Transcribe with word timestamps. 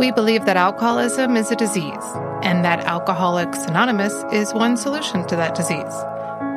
We 0.00 0.12
believe 0.12 0.46
that 0.46 0.56
alcoholism 0.56 1.36
is 1.36 1.50
a 1.50 1.56
disease 1.56 1.92
and 2.42 2.64
that 2.64 2.86
Alcoholics 2.86 3.66
Anonymous 3.66 4.14
is 4.32 4.54
one 4.54 4.78
solution 4.78 5.26
to 5.26 5.36
that 5.36 5.54
disease. 5.54 5.92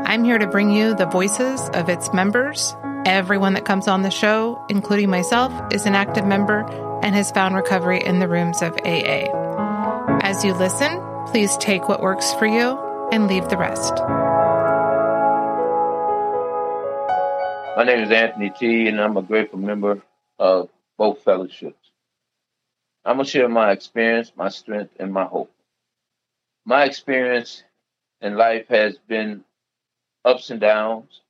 I'm 0.05 0.23
here 0.23 0.37
to 0.37 0.47
bring 0.47 0.71
you 0.71 0.95
the 0.95 1.07
voices 1.07 1.59
of 1.73 1.89
its 1.89 2.13
members. 2.13 2.73
Everyone 3.05 3.51
that 3.55 3.65
comes 3.65 3.89
on 3.89 4.01
the 4.01 4.11
show, 4.11 4.65
including 4.69 5.09
myself, 5.09 5.51
is 5.73 5.85
an 5.85 5.93
active 5.93 6.25
member 6.25 6.61
and 7.03 7.13
has 7.15 7.31
found 7.31 7.53
recovery 7.53 8.01
in 8.01 8.19
the 8.19 8.29
rooms 8.29 8.61
of 8.61 8.77
AA. 8.85 9.27
As 10.21 10.45
you 10.45 10.53
listen, 10.53 11.01
please 11.27 11.57
take 11.57 11.89
what 11.89 12.01
works 12.01 12.33
for 12.35 12.45
you 12.45 12.79
and 13.11 13.27
leave 13.27 13.49
the 13.49 13.57
rest. 13.57 13.93
My 17.75 17.83
name 17.83 18.05
is 18.05 18.09
Anthony 18.09 18.53
T, 18.57 18.87
and 18.87 19.01
I'm 19.01 19.17
a 19.17 19.21
grateful 19.21 19.59
member 19.59 20.01
of 20.39 20.69
both 20.97 21.23
fellowships. 21.23 21.82
I'm 23.05 23.17
going 23.17 23.25
to 23.25 23.31
share 23.31 23.49
my 23.49 23.71
experience, 23.71 24.31
my 24.35 24.49
strength, 24.49 24.95
and 24.99 25.13
my 25.13 25.25
hope. 25.25 25.51
My 26.65 26.85
experience 26.85 27.63
in 28.21 28.37
life 28.37 28.67
has 28.69 28.97
been 29.07 29.43
ups 30.25 30.49
and 30.51 30.61
downs, 30.61 31.21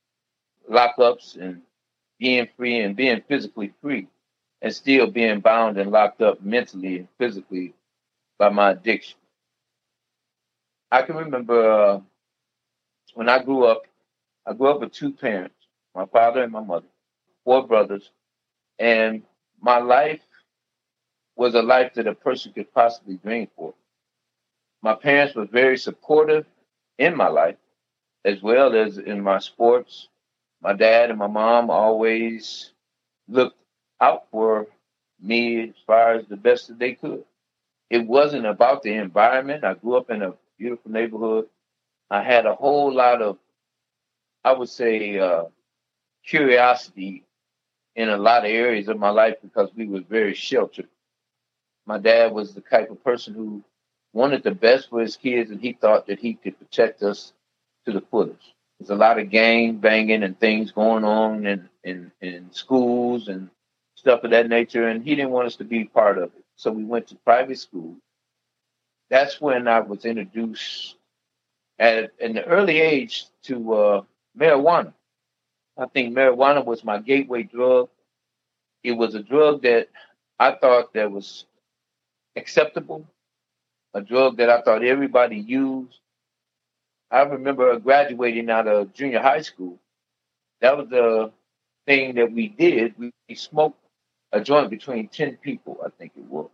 lockups, 0.70 1.36
and 1.36 1.62
being 2.18 2.48
free 2.56 2.80
and 2.80 2.96
being 2.96 3.22
physically 3.28 3.72
free, 3.82 4.08
and 4.62 4.74
still 4.74 5.08
being 5.08 5.40
bound 5.40 5.78
and 5.78 5.90
locked 5.92 6.22
up 6.22 6.42
mentally 6.42 6.98
and 6.98 7.08
physically 7.18 7.74
by 8.38 8.48
my 8.50 8.72
addiction. 8.72 9.18
I 10.92 11.02
can 11.02 11.16
remember 11.16 11.72
uh, 11.72 12.00
when 13.14 13.28
I 13.28 13.42
grew 13.42 13.66
up, 13.66 13.82
I 14.46 14.54
grew 14.54 14.68
up 14.68 14.80
with 14.80 14.92
two 14.92 15.12
parents, 15.12 15.56
my 15.94 16.06
father 16.06 16.42
and 16.42 16.52
my 16.52 16.60
mother, 16.62 16.86
four 17.44 17.66
brothers, 17.66 18.10
and 18.78 19.22
my 19.60 19.78
life 19.78 20.20
was 21.36 21.54
a 21.54 21.62
life 21.62 21.94
that 21.94 22.06
a 22.06 22.14
person 22.14 22.52
could 22.52 22.72
possibly 22.74 23.16
dream 23.16 23.48
for. 23.56 23.74
My 24.82 24.94
parents 24.94 25.34
were 25.34 25.46
very 25.46 25.76
supportive 25.76 26.46
in 26.98 27.16
my 27.16 27.28
life, 27.28 27.56
as 28.24 28.42
well 28.42 28.74
as 28.74 28.98
in 28.98 29.20
my 29.22 29.38
sports. 29.38 30.08
My 30.60 30.72
dad 30.74 31.10
and 31.10 31.18
my 31.18 31.26
mom 31.26 31.70
always 31.70 32.72
looked 33.28 33.58
out 34.00 34.28
for 34.30 34.66
me 35.20 35.70
as 35.70 35.74
far 35.86 36.14
as 36.14 36.26
the 36.26 36.36
best 36.36 36.68
that 36.68 36.78
they 36.78 36.94
could. 36.94 37.24
It 37.90 38.06
wasn't 38.06 38.46
about 38.46 38.82
the 38.82 38.94
environment. 38.94 39.64
I 39.64 39.74
grew 39.74 39.96
up 39.96 40.10
in 40.10 40.22
a 40.22 40.34
beautiful 40.58 40.90
neighborhood. 40.90 41.48
I 42.10 42.22
had 42.22 42.46
a 42.46 42.54
whole 42.54 42.92
lot 42.92 43.22
of, 43.22 43.38
I 44.44 44.52
would 44.52 44.68
say, 44.68 45.18
uh, 45.18 45.44
curiosity 46.24 47.24
in 47.96 48.08
a 48.08 48.16
lot 48.16 48.44
of 48.44 48.50
areas 48.50 48.88
of 48.88 48.98
my 48.98 49.10
life 49.10 49.36
because 49.42 49.70
we 49.74 49.86
were 49.88 50.00
very 50.00 50.34
sheltered 50.34 50.88
my 51.86 51.98
dad 51.98 52.32
was 52.32 52.54
the 52.54 52.60
type 52.60 52.90
of 52.90 53.02
person 53.04 53.34
who 53.34 53.62
wanted 54.12 54.42
the 54.42 54.52
best 54.52 54.90
for 54.90 55.00
his 55.00 55.16
kids, 55.16 55.50
and 55.50 55.60
he 55.60 55.72
thought 55.72 56.06
that 56.06 56.18
he 56.18 56.34
could 56.34 56.58
protect 56.58 57.02
us 57.02 57.32
to 57.84 57.92
the 57.92 58.00
fullest. 58.00 58.52
There's 58.78 58.90
a 58.90 58.94
lot 58.94 59.18
of 59.18 59.30
gang 59.30 59.76
banging 59.76 60.22
and 60.22 60.38
things 60.38 60.72
going 60.72 61.04
on 61.04 61.46
in, 61.46 61.68
in, 61.84 62.12
in 62.20 62.52
schools 62.52 63.28
and 63.28 63.50
stuff 63.94 64.24
of 64.24 64.30
that 64.30 64.48
nature, 64.48 64.88
and 64.88 65.02
he 65.04 65.14
didn't 65.14 65.30
want 65.30 65.46
us 65.46 65.56
to 65.56 65.64
be 65.64 65.84
part 65.84 66.18
of 66.18 66.24
it. 66.24 66.44
So 66.56 66.70
we 66.72 66.84
went 66.84 67.08
to 67.08 67.16
private 67.16 67.58
school. 67.58 67.96
That's 69.10 69.40
when 69.40 69.68
I 69.68 69.80
was 69.80 70.04
introduced 70.04 70.96
at 71.78 72.12
an 72.20 72.38
early 72.38 72.80
age 72.80 73.26
to 73.44 73.74
uh, 73.74 74.02
marijuana. 74.38 74.92
I 75.76 75.86
think 75.86 76.14
marijuana 76.16 76.64
was 76.64 76.84
my 76.84 76.98
gateway 76.98 77.42
drug. 77.42 77.88
It 78.82 78.92
was 78.92 79.14
a 79.14 79.22
drug 79.22 79.62
that 79.62 79.88
I 80.38 80.52
thought 80.52 80.94
that 80.94 81.10
was 81.10 81.46
acceptable, 82.36 83.06
a 83.94 84.00
drug 84.00 84.36
that 84.38 84.50
I 84.50 84.60
thought 84.62 84.84
everybody 84.84 85.36
used. 85.36 85.98
I 87.10 87.22
remember 87.22 87.78
graduating 87.78 88.50
out 88.50 88.66
of 88.66 88.92
junior 88.92 89.20
high 89.20 89.42
school. 89.42 89.78
That 90.60 90.76
was 90.76 90.88
the 90.88 91.32
thing 91.86 92.14
that 92.16 92.32
we 92.32 92.48
did. 92.48 92.94
We, 92.98 93.12
smoked 93.34 93.78
a 94.32 94.40
joint 94.40 94.70
between 94.70 95.08
10 95.08 95.38
people, 95.38 95.78
I 95.84 95.88
think 95.90 96.12
it 96.16 96.24
was. 96.24 96.50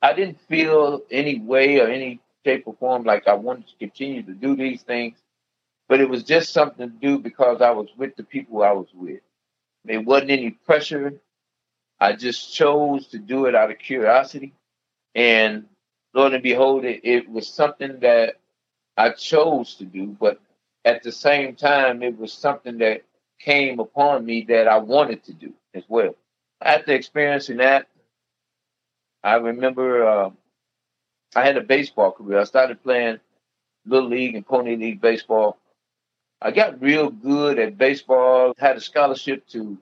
I 0.00 0.12
didn't 0.12 0.40
feel 0.42 1.02
any 1.10 1.40
way 1.40 1.80
or 1.80 1.88
any 1.88 2.20
shape 2.44 2.64
or 2.66 2.74
form 2.74 3.04
like 3.04 3.26
I 3.26 3.34
wanted 3.34 3.68
to 3.68 3.76
continue 3.78 4.22
to 4.22 4.32
do 4.32 4.54
these 4.56 4.82
things, 4.82 5.18
but 5.88 6.00
it 6.00 6.08
was 6.08 6.24
just 6.24 6.52
something 6.52 6.90
to 6.90 6.96
do 6.96 7.18
because 7.18 7.60
I 7.62 7.70
was 7.70 7.88
with 7.96 8.16
the 8.16 8.22
people 8.22 8.62
I 8.62 8.72
was 8.72 8.88
with. 8.94 9.20
There 9.84 10.00
wasn't 10.00 10.30
any 10.30 10.50
pressure. 10.50 11.14
I 12.00 12.12
just 12.14 12.54
chose 12.54 13.06
to 13.08 13.18
do 13.18 13.46
it 13.46 13.54
out 13.54 13.70
of 13.70 13.78
curiosity. 13.78 14.52
And 15.14 15.66
Lord 16.14 16.34
and 16.34 16.42
behold, 16.42 16.84
it, 16.84 17.00
it 17.04 17.28
was 17.28 17.48
something 17.48 18.00
that 18.00 18.36
I 18.96 19.10
chose 19.10 19.74
to 19.76 19.84
do, 19.84 20.16
but 20.18 20.40
at 20.84 21.02
the 21.02 21.12
same 21.12 21.56
time, 21.56 22.02
it 22.02 22.18
was 22.18 22.32
something 22.32 22.78
that 22.78 23.02
came 23.40 23.80
upon 23.80 24.24
me 24.24 24.42
that 24.48 24.68
I 24.68 24.78
wanted 24.78 25.24
to 25.24 25.32
do 25.32 25.52
as 25.74 25.84
well. 25.88 26.14
After 26.62 26.92
experiencing 26.92 27.58
that, 27.58 27.88
I 29.22 29.36
remember 29.36 30.06
uh, 30.06 30.30
I 31.34 31.44
had 31.44 31.56
a 31.56 31.62
baseball 31.62 32.12
career. 32.12 32.38
I 32.40 32.44
started 32.44 32.82
playing 32.82 33.18
little 33.86 34.08
league 34.08 34.34
and 34.34 34.46
pony 34.46 34.76
league 34.76 35.00
baseball. 35.00 35.58
I 36.40 36.50
got 36.50 36.80
real 36.80 37.10
good 37.10 37.58
at 37.58 37.78
baseball. 37.78 38.54
Had 38.58 38.76
a 38.76 38.80
scholarship 38.80 39.46
to 39.48 39.78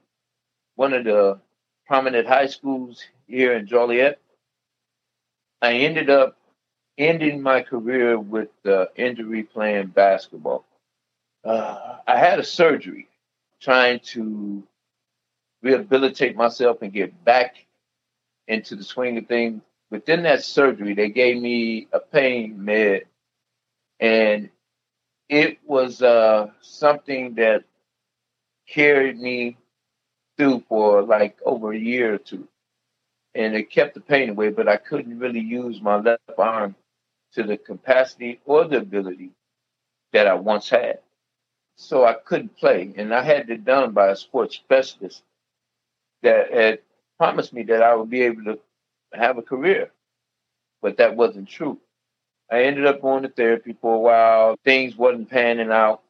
one 0.75 0.93
of 0.93 1.03
the 1.03 1.39
prominent 1.85 2.27
high 2.27 2.47
schools 2.47 3.03
here 3.27 3.53
in 3.53 3.67
Joliet. 3.67 4.19
I 5.63 5.75
ended 5.75 6.09
up 6.09 6.37
ending 6.97 7.41
my 7.41 7.61
career 7.61 8.19
with 8.19 8.49
uh, 8.65 8.87
injury 8.97 9.43
playing 9.43 9.87
basketball. 9.87 10.65
Uh, 11.45 11.99
I 12.05 12.17
had 12.17 12.37
a 12.39 12.43
surgery 12.43 13.07
trying 13.61 14.01
to 14.11 14.61
rehabilitate 15.61 16.35
myself 16.35 16.81
and 16.81 16.91
get 16.91 17.23
back 17.23 17.65
into 18.49 18.75
the 18.75 18.83
swing 18.83 19.17
of 19.17 19.27
things. 19.27 19.61
Within 19.89 20.23
that 20.23 20.43
surgery, 20.43 20.95
they 20.95 21.09
gave 21.09 21.41
me 21.41 21.87
a 21.93 21.99
pain 22.01 22.65
med, 22.65 23.03
and 24.01 24.49
it 25.29 25.59
was 25.65 26.01
uh, 26.01 26.49
something 26.61 27.35
that 27.35 27.63
carried 28.67 29.17
me 29.17 29.55
through 30.37 30.61
for 30.67 31.03
like 31.03 31.37
over 31.45 31.71
a 31.71 31.79
year 31.79 32.15
or 32.15 32.17
two 32.17 32.49
and 33.35 33.55
it 33.55 33.71
kept 33.71 33.95
the 33.95 34.01
pain 34.01 34.29
away, 34.29 34.49
but 34.49 34.67
I 34.67 34.77
couldn't 34.77 35.19
really 35.19 35.39
use 35.39 35.81
my 35.81 35.97
left 35.97 36.23
arm 36.37 36.75
to 37.33 37.43
the 37.43 37.57
capacity 37.57 38.39
or 38.45 38.65
the 38.65 38.77
ability 38.77 39.31
that 40.11 40.27
I 40.27 40.35
once 40.35 40.69
had. 40.69 40.99
So 41.75 42.05
I 42.05 42.13
couldn't 42.13 42.55
play, 42.57 42.93
and 42.97 43.13
I 43.13 43.23
had 43.23 43.49
it 43.49 43.65
done 43.65 43.91
by 43.93 44.09
a 44.09 44.15
sports 44.15 44.55
specialist 44.55 45.23
that 46.21 46.53
had 46.53 46.79
promised 47.17 47.53
me 47.53 47.63
that 47.63 47.81
I 47.81 47.95
would 47.95 48.09
be 48.09 48.21
able 48.21 48.43
to 48.45 48.59
have 49.13 49.37
a 49.37 49.41
career, 49.41 49.91
but 50.81 50.97
that 50.97 51.15
wasn't 51.15 51.49
true. 51.49 51.79
I 52.51 52.63
ended 52.63 52.85
up 52.85 53.01
going 53.01 53.23
to 53.23 53.29
therapy 53.29 53.75
for 53.81 53.95
a 53.95 53.99
while. 53.99 54.55
Things 54.63 54.95
wasn't 54.95 55.29
panning 55.29 55.71
out, 55.71 56.03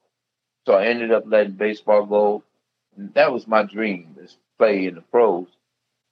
so 0.65 0.73
I 0.73 0.87
ended 0.87 1.11
up 1.11 1.23
letting 1.27 1.53
baseball 1.53 2.05
go. 2.05 2.43
And 2.97 3.13
that 3.13 3.31
was 3.31 3.47
my 3.47 3.63
dream: 3.63 4.17
is 4.21 4.37
play 4.57 4.87
in 4.87 4.95
the 4.95 5.01
pros 5.01 5.47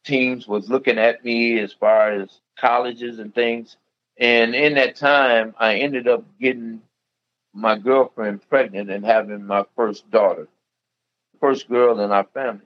teams 0.04 0.48
was 0.48 0.70
looking 0.70 0.98
at 0.98 1.24
me 1.24 1.60
as 1.60 1.74
far 1.74 2.12
as 2.12 2.42
colleges 2.58 3.20
and 3.20 3.34
things. 3.34 3.78
And 4.18 4.56
in 4.56 4.76
that 4.76 4.96
time, 4.96 5.56
I 5.60 5.76
ended 5.78 6.08
up 6.08 6.26
getting 6.40 6.82
my 7.54 7.78
girlfriend 7.78 8.48
pregnant 8.50 8.90
and 8.92 9.06
having 9.06 9.46
my 9.46 9.66
first 9.76 10.10
daughter, 10.12 10.48
first 11.40 11.70
girl 11.70 12.00
in 12.02 12.12
our 12.12 12.26
family. 12.34 12.66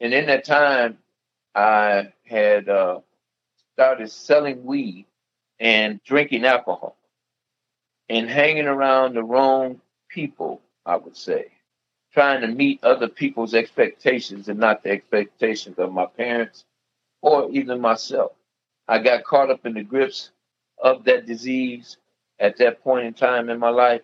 And 0.00 0.14
in 0.14 0.26
that 0.26 0.44
time, 0.44 0.98
I 1.54 2.12
had 2.24 2.68
uh, 2.68 3.00
started 3.74 4.10
selling 4.10 4.64
weed 4.64 5.06
and 5.58 6.02
drinking 6.04 6.44
alcohol 6.44 6.96
and 8.08 8.28
hanging 8.28 8.66
around 8.66 9.14
the 9.14 9.24
wrong 9.24 9.80
people, 10.08 10.62
I 10.86 10.96
would 10.96 11.16
say 11.16 11.52
trying 12.12 12.40
to 12.40 12.48
meet 12.48 12.82
other 12.82 13.08
people's 13.08 13.54
expectations 13.54 14.48
and 14.48 14.58
not 14.58 14.82
the 14.82 14.90
expectations 14.90 15.78
of 15.78 15.92
my 15.92 16.06
parents 16.06 16.64
or 17.22 17.50
even 17.50 17.80
myself. 17.80 18.32
I 18.88 18.98
got 18.98 19.24
caught 19.24 19.50
up 19.50 19.66
in 19.66 19.74
the 19.74 19.82
grips 19.82 20.30
of 20.82 21.04
that 21.04 21.26
disease 21.26 21.98
at 22.38 22.56
that 22.58 22.82
point 22.82 23.06
in 23.06 23.14
time 23.14 23.50
in 23.50 23.58
my 23.58 23.70
life. 23.70 24.02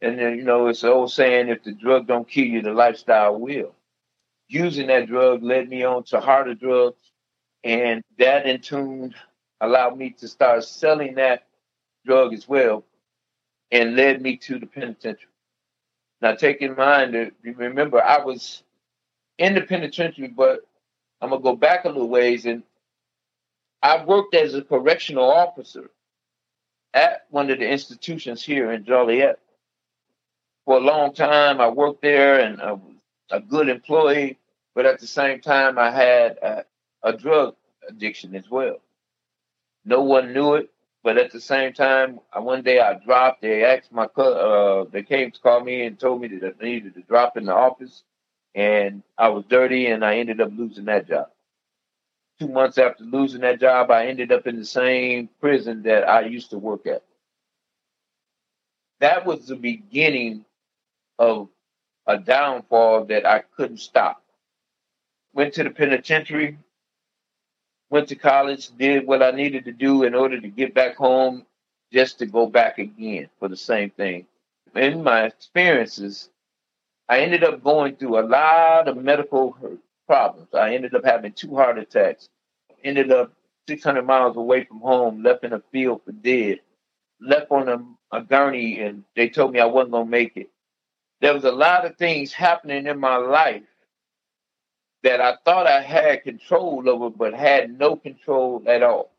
And 0.00 0.18
then, 0.18 0.36
you 0.36 0.44
know, 0.44 0.66
it's 0.66 0.82
an 0.82 0.90
old 0.90 1.12
saying, 1.12 1.48
if 1.48 1.62
the 1.62 1.72
drug 1.72 2.06
don't 2.08 2.28
kill 2.28 2.44
you, 2.46 2.62
the 2.62 2.72
lifestyle 2.72 3.38
will. 3.38 3.74
Using 4.48 4.88
that 4.88 5.06
drug 5.06 5.42
led 5.42 5.68
me 5.68 5.84
on 5.84 6.02
to 6.04 6.20
harder 6.20 6.54
drugs. 6.54 7.00
And 7.64 8.02
that 8.18 8.46
in 8.46 8.60
tune 8.60 9.14
allowed 9.60 9.96
me 9.96 10.10
to 10.18 10.28
start 10.28 10.64
selling 10.64 11.14
that 11.14 11.46
drug 12.04 12.34
as 12.34 12.48
well 12.48 12.84
and 13.70 13.96
led 13.96 14.20
me 14.20 14.36
to 14.38 14.58
the 14.58 14.66
penitentiary. 14.66 15.31
Now, 16.22 16.34
take 16.36 16.62
in 16.62 16.76
mind 16.76 17.14
that 17.14 17.32
remember 17.42 18.02
I 18.02 18.24
was 18.24 18.64
in 19.38 19.54
the 19.54 19.62
penitentiary, 19.62 20.28
but 20.28 20.60
I'm 21.20 21.30
gonna 21.30 21.42
go 21.42 21.56
back 21.56 21.84
a 21.84 21.88
little 21.88 22.08
ways, 22.08 22.46
and 22.46 22.64
I 23.82 24.04
worked 24.04 24.34
as 24.34 24.54
a 24.54 24.62
correctional 24.62 25.30
officer 25.30 25.90
at 26.94 27.26
one 27.30 27.50
of 27.50 27.58
the 27.60 27.68
institutions 27.68 28.44
here 28.44 28.72
in 28.72 28.84
Joliet. 28.84 29.40
For 30.64 30.78
a 30.78 30.80
long 30.80 31.14
time, 31.14 31.60
I 31.60 31.68
worked 31.68 32.02
there 32.02 32.40
and 32.40 32.62
I 32.62 32.72
was 32.72 32.94
a 33.32 33.40
good 33.40 33.68
employee, 33.68 34.38
but 34.74 34.86
at 34.86 35.00
the 35.00 35.08
same 35.08 35.40
time, 35.40 35.78
I 35.78 35.90
had 35.90 36.38
a, 36.38 36.64
a 37.02 37.14
drug 37.14 37.56
addiction 37.88 38.36
as 38.36 38.50
well. 38.50 38.78
No 39.84 40.02
one 40.02 40.34
knew 40.34 40.54
it, 40.54 40.71
but 41.02 41.18
at 41.18 41.32
the 41.32 41.40
same 41.40 41.72
time, 41.72 42.20
one 42.34 42.62
day 42.62 42.80
I 42.80 42.94
dropped. 42.94 43.42
They 43.42 43.64
asked 43.64 43.92
my, 43.92 44.04
uh, 44.04 44.84
they 44.90 45.02
came 45.02 45.30
to 45.30 45.40
call 45.40 45.60
me 45.62 45.84
and 45.86 45.98
told 45.98 46.20
me 46.20 46.28
that 46.28 46.56
I 46.60 46.64
needed 46.64 46.94
to 46.94 47.02
drop 47.02 47.36
in 47.36 47.46
the 47.46 47.54
office, 47.54 48.02
and 48.54 49.02
I 49.18 49.28
was 49.28 49.44
dirty, 49.48 49.86
and 49.86 50.04
I 50.04 50.18
ended 50.18 50.40
up 50.40 50.50
losing 50.56 50.86
that 50.86 51.08
job 51.08 51.28
two 52.42 52.48
months 52.48 52.78
after 52.78 53.04
losing 53.04 53.42
that 53.42 53.60
job, 53.60 53.90
I 53.90 54.06
ended 54.06 54.32
up 54.32 54.46
in 54.48 54.58
the 54.58 54.64
same 54.64 55.28
prison 55.40 55.82
that 55.84 56.08
I 56.08 56.22
used 56.22 56.50
to 56.50 56.58
work 56.58 56.86
at. 56.86 57.04
That 59.00 59.24
was 59.24 59.46
the 59.46 59.56
beginning 59.56 60.44
of 61.18 61.48
a 62.06 62.18
downfall 62.18 63.04
that 63.06 63.26
I 63.26 63.44
couldn't 63.56 63.78
stop. 63.78 64.22
Went 65.34 65.54
to 65.54 65.64
the 65.64 65.70
penitentiary, 65.70 66.58
went 67.92 68.08
to 68.08 68.16
college, 68.16 68.70
did 68.78 69.06
what 69.06 69.22
I 69.22 69.32
needed 69.32 69.66
to 69.66 69.72
do 69.72 70.04
in 70.04 70.14
order 70.14 70.40
to 70.40 70.48
get 70.48 70.72
back 70.72 70.96
home 70.96 71.44
just 71.92 72.18
to 72.20 72.26
go 72.26 72.46
back 72.46 72.78
again 72.78 73.28
for 73.38 73.48
the 73.48 73.56
same 73.56 73.90
thing. 73.90 74.26
In 74.74 75.02
my 75.02 75.24
experiences, 75.24 76.30
I 77.10 77.18
ended 77.18 77.44
up 77.44 77.62
going 77.62 77.96
through 77.96 78.18
a 78.18 78.24
lot 78.26 78.88
of 78.88 78.96
medical 78.96 79.54
problems. 80.06 80.48
I 80.54 80.74
ended 80.74 80.94
up 80.94 81.04
having 81.04 81.34
two 81.34 81.54
heart 81.54 81.78
attacks, 81.78 82.30
ended 82.82 83.12
up 83.12 83.30
600 83.68 84.06
miles 84.06 84.38
away 84.38 84.64
from 84.64 84.80
home, 84.80 85.22
left 85.22 85.44
in 85.44 85.52
a 85.52 85.62
field 85.70 86.00
for 86.06 86.12
dead, 86.12 86.60
left 87.20 87.50
on 87.50 87.68
a, 87.68 88.16
a 88.16 88.22
gurney, 88.22 88.80
and 88.80 89.04
they 89.16 89.28
told 89.28 89.52
me 89.52 89.60
I 89.60 89.66
wasn't 89.66 89.92
going 89.92 90.06
to 90.06 90.10
make 90.10 90.38
it. 90.38 90.48
There 91.20 91.34
was 91.34 91.44
a 91.44 91.52
lot 91.52 91.84
of 91.84 91.96
things 91.98 92.32
happening 92.32 92.86
in 92.86 92.98
my 92.98 93.16
life 93.16 93.64
that 95.02 95.20
I 95.20 95.36
thought 95.44 95.66
I 95.66 95.82
had 95.82 96.22
control 96.22 96.88
over, 96.88 97.10
but 97.10 97.34
had 97.34 97.78
no 97.78 97.96
control 97.96 98.62
at 98.66 98.82
all. 98.82 99.10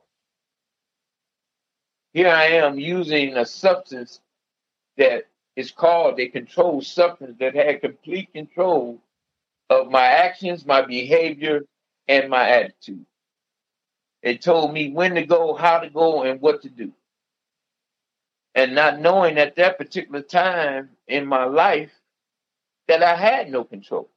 Here 2.13 2.30
I 2.30 2.45
am 2.45 2.80
using 2.80 3.38
a 3.38 3.45
substance 3.45 4.21
that 4.97 5.25
is 5.56 5.71
called 5.71 6.19
a 6.19 6.30
controlled 6.30 6.85
substance 6.85 7.38
that 7.39 7.56
had 7.56 7.81
complete 7.81 8.33
control 8.33 9.01
of 9.69 9.89
my 9.89 10.06
actions, 10.06 10.65
my 10.65 10.81
behavior, 10.81 11.62
and 12.07 12.29
my 12.29 12.50
attitude. 12.50 13.06
It 14.21 14.41
told 14.41 14.74
me 14.74 14.91
when 14.91 15.15
to 15.15 15.25
go, 15.25 15.53
how 15.53 15.79
to 15.79 15.89
go, 15.89 16.24
and 16.24 16.39
what 16.39 16.62
to 16.62 16.69
do. 16.69 16.91
And 18.56 18.75
not 18.75 19.00
knowing 19.00 19.38
at 19.38 19.56
that 19.57 19.77
particular 19.77 20.21
time 20.21 20.91
in 21.07 21.25
my 21.25 21.45
life 21.45 21.91
that 22.88 23.01
I 23.03 23.15
had 23.15 23.50
no 23.50 23.63
control. 23.63 24.09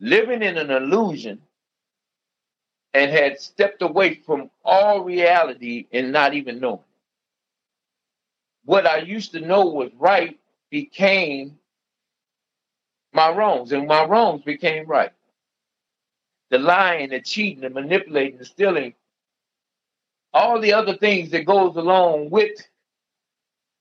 Living 0.00 0.42
in 0.42 0.58
an 0.58 0.70
illusion 0.70 1.40
and 2.94 3.10
had 3.10 3.40
stepped 3.40 3.82
away 3.82 4.14
from 4.14 4.50
all 4.64 5.02
reality 5.04 5.86
and 5.92 6.12
not 6.12 6.34
even 6.34 6.60
knowing. 6.60 6.80
What 8.64 8.86
I 8.86 8.98
used 8.98 9.32
to 9.32 9.40
know 9.40 9.66
was 9.66 9.90
right 9.98 10.38
became 10.70 11.58
my 13.12 13.30
wrongs, 13.30 13.72
and 13.72 13.86
my 13.88 14.04
wrongs 14.04 14.42
became 14.42 14.86
right. 14.86 15.12
The 16.50 16.58
lying, 16.58 17.10
the 17.10 17.20
cheating, 17.20 17.62
the 17.62 17.70
manipulating, 17.70 18.38
the 18.38 18.44
stealing, 18.44 18.94
all 20.32 20.60
the 20.60 20.74
other 20.74 20.96
things 20.96 21.30
that 21.30 21.46
goes 21.46 21.76
along 21.76 22.30
with 22.30 22.52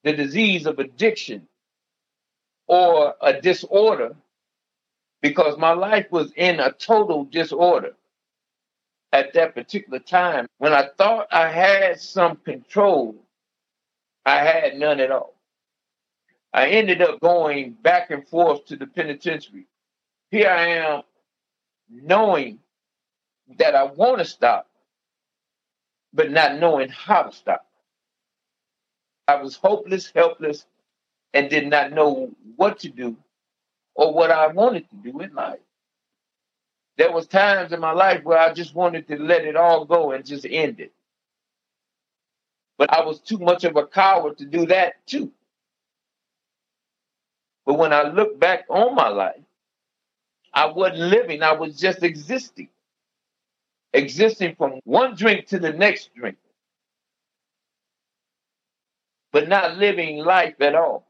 the 0.03 0.13
disease 0.13 0.65
of 0.65 0.79
addiction 0.79 1.47
or 2.67 3.15
a 3.21 3.41
disorder, 3.41 4.15
because 5.21 5.57
my 5.57 5.73
life 5.73 6.07
was 6.11 6.31
in 6.35 6.59
a 6.59 6.71
total 6.71 7.25
disorder 7.25 7.93
at 9.11 9.33
that 9.33 9.55
particular 9.55 9.99
time. 9.99 10.47
When 10.57 10.73
I 10.73 10.89
thought 10.97 11.27
I 11.31 11.49
had 11.49 11.99
some 11.99 12.37
control, 12.37 13.15
I 14.25 14.37
had 14.43 14.77
none 14.77 14.99
at 14.99 15.11
all. 15.11 15.35
I 16.53 16.69
ended 16.69 17.01
up 17.01 17.19
going 17.19 17.73
back 17.73 18.11
and 18.11 18.27
forth 18.27 18.65
to 18.65 18.75
the 18.75 18.87
penitentiary. 18.87 19.67
Here 20.31 20.49
I 20.49 20.67
am 20.67 21.01
knowing 21.89 22.59
that 23.57 23.75
I 23.75 23.83
want 23.83 24.19
to 24.19 24.25
stop, 24.25 24.67
but 26.13 26.31
not 26.31 26.59
knowing 26.59 26.89
how 26.89 27.23
to 27.23 27.31
stop. 27.35 27.65
I 29.27 29.41
was 29.41 29.55
hopeless, 29.55 30.11
helpless, 30.15 30.65
and 31.33 31.49
did 31.49 31.67
not 31.67 31.91
know 31.91 32.31
what 32.55 32.79
to 32.79 32.89
do 32.89 33.17
or 33.99 34.13
what 34.13 34.31
I 34.31 34.47
wanted 34.47 34.89
to 34.91 34.95
do 34.95 35.19
in 35.19 35.33
life. 35.33 35.59
There 36.97 37.11
was 37.11 37.27
times 37.27 37.73
in 37.73 37.81
my 37.81 37.91
life 37.91 38.23
where 38.23 38.39
I 38.39 38.53
just 38.53 38.73
wanted 38.73 39.09
to 39.09 39.17
let 39.17 39.43
it 39.43 39.57
all 39.57 39.83
go 39.83 40.11
and 40.13 40.25
just 40.25 40.45
end 40.49 40.79
it. 40.79 40.93
But 42.77 42.93
I 42.93 43.03
was 43.03 43.19
too 43.19 43.39
much 43.39 43.65
of 43.65 43.75
a 43.75 43.85
coward 43.85 44.37
to 44.37 44.45
do 44.45 44.67
that 44.67 45.05
too. 45.05 45.33
But 47.65 47.73
when 47.73 47.91
I 47.91 48.03
look 48.03 48.39
back 48.39 48.67
on 48.69 48.95
my 48.95 49.09
life, 49.09 49.41
I 50.53 50.67
wasn't 50.67 50.99
living, 51.01 51.43
I 51.43 51.51
was 51.51 51.77
just 51.77 52.01
existing. 52.01 52.69
Existing 53.93 54.55
from 54.55 54.79
one 54.85 55.13
drink 55.15 55.47
to 55.47 55.59
the 55.59 55.73
next 55.73 56.15
drink. 56.15 56.37
But 59.33 59.49
not 59.49 59.77
living 59.77 60.19
life 60.19 60.55
at 60.61 60.73
all. 60.73 61.05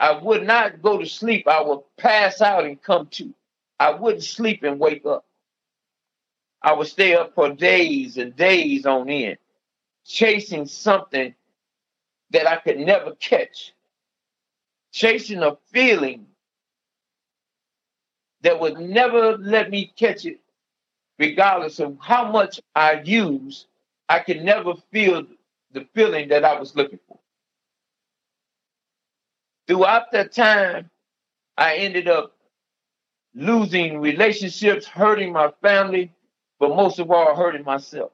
I 0.00 0.12
would 0.14 0.44
not 0.46 0.82
go 0.82 0.98
to 0.98 1.06
sleep. 1.06 1.48
I 1.48 1.62
would 1.62 1.82
pass 1.98 2.42
out 2.42 2.66
and 2.66 2.82
come 2.82 3.08
to. 3.12 3.34
I 3.80 3.92
wouldn't 3.92 4.24
sleep 4.24 4.64
and 4.64 4.80
wake 4.80 5.06
up. 5.06 5.26
I 6.62 6.74
would 6.74 6.88
stay 6.88 7.14
up 7.16 7.34
for 7.36 7.50
days 7.50 8.18
and 8.18 8.36
days 8.36 8.86
on 8.86 9.10
end, 9.10 9.38
chasing 10.06 10.66
something 10.66 11.34
that 12.32 12.48
I 12.48 12.56
could 12.58 12.78
never 12.80 13.14
catch 13.16 13.72
chasing 14.92 15.42
a 15.44 15.58
feeling 15.72 16.26
that 18.42 18.60
would 18.60 18.78
never 18.80 19.38
let 19.38 19.70
me 19.70 19.92
catch 19.96 20.26
it, 20.26 20.40
regardless 21.18 21.80
of 21.80 21.98
how 22.02 22.32
much 22.32 22.60
I 22.76 23.02
use, 23.04 23.68
I 24.10 24.20
could 24.20 24.44
never 24.44 24.74
feel 24.92 25.26
the 25.72 25.86
feeling 25.94 26.30
that 26.30 26.44
I 26.44 26.60
was 26.60 26.76
looking 26.76 27.00
for. 27.08 27.19
Throughout 29.70 30.10
that 30.10 30.32
time, 30.32 30.90
I 31.56 31.76
ended 31.76 32.08
up 32.08 32.32
losing 33.36 34.00
relationships, 34.00 34.84
hurting 34.84 35.32
my 35.32 35.52
family, 35.62 36.10
but 36.58 36.70
most 36.70 36.98
of 36.98 37.12
all, 37.12 37.36
hurting 37.36 37.62
myself. 37.62 38.10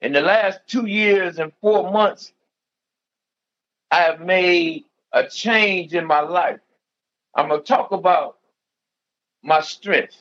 In 0.00 0.12
the 0.12 0.20
last 0.20 0.60
two 0.68 0.86
years 0.86 1.40
and 1.40 1.52
four 1.60 1.90
months, 1.90 2.32
I 3.90 4.02
have 4.02 4.20
made 4.20 4.84
a 5.12 5.26
change 5.26 5.94
in 5.94 6.06
my 6.06 6.20
life. 6.20 6.60
I'm 7.34 7.48
going 7.48 7.60
to 7.60 7.66
talk 7.66 7.90
about 7.90 8.38
my 9.42 9.62
strength. 9.62 10.16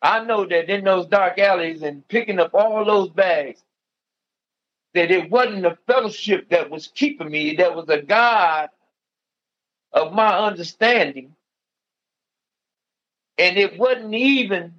I 0.00 0.22
know 0.22 0.46
that 0.46 0.70
in 0.70 0.84
those 0.84 1.06
dark 1.06 1.40
alleys 1.40 1.82
and 1.82 2.06
picking 2.06 2.38
up 2.38 2.54
all 2.54 2.84
those 2.84 3.08
bags, 3.08 3.64
that 4.94 5.10
it 5.10 5.30
wasn't 5.30 5.62
the 5.62 5.78
fellowship 5.86 6.50
that 6.50 6.70
was 6.70 6.88
keeping 6.94 7.30
me, 7.30 7.56
that 7.56 7.74
was 7.74 7.88
a 7.88 8.02
God 8.02 8.70
of 9.92 10.12
my 10.12 10.38
understanding. 10.38 11.34
And 13.38 13.58
it 13.58 13.78
wasn't 13.78 14.14
even 14.14 14.74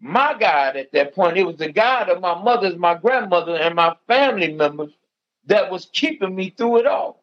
my 0.00 0.36
God 0.38 0.76
at 0.76 0.92
that 0.92 1.14
point. 1.14 1.38
It 1.38 1.46
was 1.46 1.56
the 1.56 1.72
God 1.72 2.10
of 2.10 2.20
my 2.20 2.40
mother's, 2.42 2.76
my 2.76 2.94
grandmother, 2.94 3.56
and 3.56 3.74
my 3.74 3.96
family 4.06 4.52
members 4.52 4.92
that 5.46 5.70
was 5.70 5.88
keeping 5.92 6.34
me 6.34 6.50
through 6.50 6.78
it 6.78 6.86
all. 6.86 7.22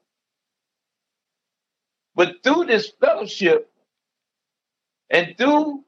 But 2.15 2.43
through 2.43 2.65
this 2.65 2.91
fellowship 2.99 3.71
and 5.09 5.37
through 5.37 5.83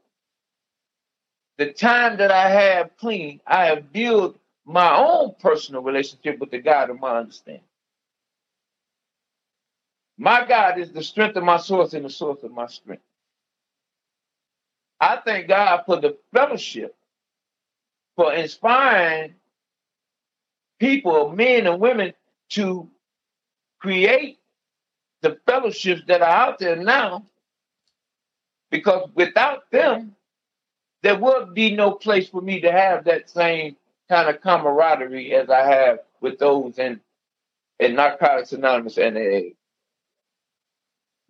the 1.57 1.73
time 1.73 2.17
that 2.17 2.31
I 2.31 2.49
have 2.49 2.97
clean, 2.97 3.41
I 3.47 3.65
have 3.67 3.91
built 3.93 4.37
my 4.65 4.95
own 4.97 5.35
personal 5.39 5.81
relationship 5.81 6.39
with 6.39 6.51
the 6.51 6.59
God 6.59 6.89
of 6.89 6.99
my 6.99 7.17
understanding. 7.17 7.63
My 10.17 10.45
God 10.45 10.79
is 10.79 10.91
the 10.91 11.03
strength 11.03 11.35
of 11.35 11.43
my 11.43 11.57
source 11.57 11.93
and 11.93 12.05
the 12.05 12.09
source 12.09 12.43
of 12.43 12.51
my 12.51 12.67
strength. 12.67 13.03
I 14.99 15.19
thank 15.25 15.47
God 15.49 15.83
for 15.85 15.99
the 15.99 16.17
fellowship, 16.33 16.95
for 18.15 18.33
inspiring 18.33 19.35
people, 20.79 21.29
men 21.29 21.67
and 21.67 21.79
women, 21.79 22.13
to 22.51 22.89
create 23.79 24.39
the 25.21 25.37
fellowships 25.45 26.03
that 26.07 26.21
are 26.21 26.29
out 26.29 26.59
there 26.59 26.75
now 26.75 27.25
because 28.71 29.09
without 29.15 29.69
them, 29.71 30.15
there 31.03 31.17
would 31.17 31.53
be 31.53 31.75
no 31.75 31.91
place 31.91 32.29
for 32.29 32.41
me 32.41 32.61
to 32.61 32.71
have 32.71 33.05
that 33.05 33.29
same 33.29 33.75
kind 34.09 34.29
of 34.29 34.41
camaraderie 34.41 35.33
as 35.33 35.49
I 35.49 35.61
have 35.61 35.99
with 36.21 36.39
those 36.39 36.77
in, 36.77 36.99
in 37.79 37.95
Narcotics 37.95 38.53
Anonymous 38.53 38.97
AA. 38.97 39.53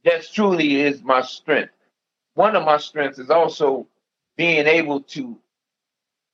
That 0.03 0.27
truly 0.33 0.81
is 0.81 1.01
my 1.03 1.21
strength. 1.21 1.73
One 2.35 2.55
of 2.55 2.65
my 2.65 2.77
strengths 2.77 3.19
is 3.19 3.29
also 3.29 3.87
being 4.37 4.67
able 4.67 5.01
to 5.01 5.37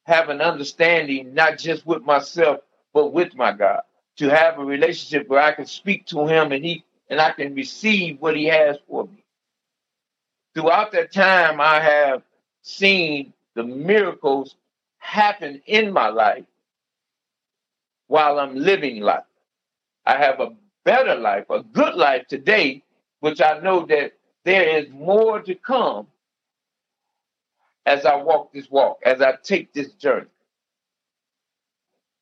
have 0.06 0.30
an 0.30 0.42
understanding, 0.42 1.34
not 1.34 1.58
just 1.58 1.86
with 1.86 2.04
myself, 2.04 2.62
but 2.94 3.14
with 3.14 3.36
my 3.36 3.52
God. 3.52 3.82
To 4.18 4.30
have 4.30 4.60
a 4.60 4.66
relationship 4.66 5.30
where 5.30 5.42
I 5.42 5.54
can 5.54 5.66
speak 5.66 6.06
to 6.08 6.26
him 6.28 6.52
and 6.52 6.66
he 6.66 6.84
and 7.10 7.20
I 7.20 7.32
can 7.32 7.56
receive 7.56 8.20
what 8.20 8.36
he 8.36 8.46
has 8.46 8.78
for 8.88 9.06
me. 9.06 9.24
Throughout 10.54 10.92
that 10.92 11.12
time, 11.12 11.60
I 11.60 11.80
have 11.80 12.24
seen 12.62 13.34
the 13.56 13.64
miracles 13.64 14.56
happen 15.00 15.62
in 15.66 15.92
my 15.92 16.10
life 16.10 16.46
while 18.08 18.40
I'm 18.40 18.56
living 18.56 19.02
life. 19.02 19.24
I 20.06 20.18
have 20.18 20.40
a 20.40 20.52
better 20.84 21.16
life, 21.16 21.46
a 21.50 21.64
good 21.64 21.96
life 21.96 22.28
today, 22.28 22.84
which 23.20 23.42
I 23.42 23.60
know 23.60 23.86
that 23.88 24.14
there 24.46 24.78
is 24.78 24.90
more 24.92 25.42
to 25.42 25.56
come 25.56 26.08
as 27.86 28.06
I 28.06 28.16
walk 28.16 28.54
this 28.54 28.70
walk, 28.70 29.00
as 29.06 29.22
I 29.22 29.34
take 29.44 29.74
this 29.74 29.92
journey. 29.94 30.28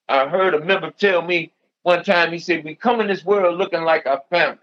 I 0.09 0.27
heard 0.27 0.53
a 0.53 0.61
member 0.63 0.91
tell 0.91 1.21
me 1.21 1.51
one 1.83 2.03
time, 2.03 2.31
he 2.31 2.39
said, 2.39 2.63
We 2.63 2.75
come 2.75 3.01
in 3.01 3.07
this 3.07 3.25
world 3.25 3.57
looking 3.57 3.83
like 3.83 4.05
our 4.05 4.21
family. 4.29 4.59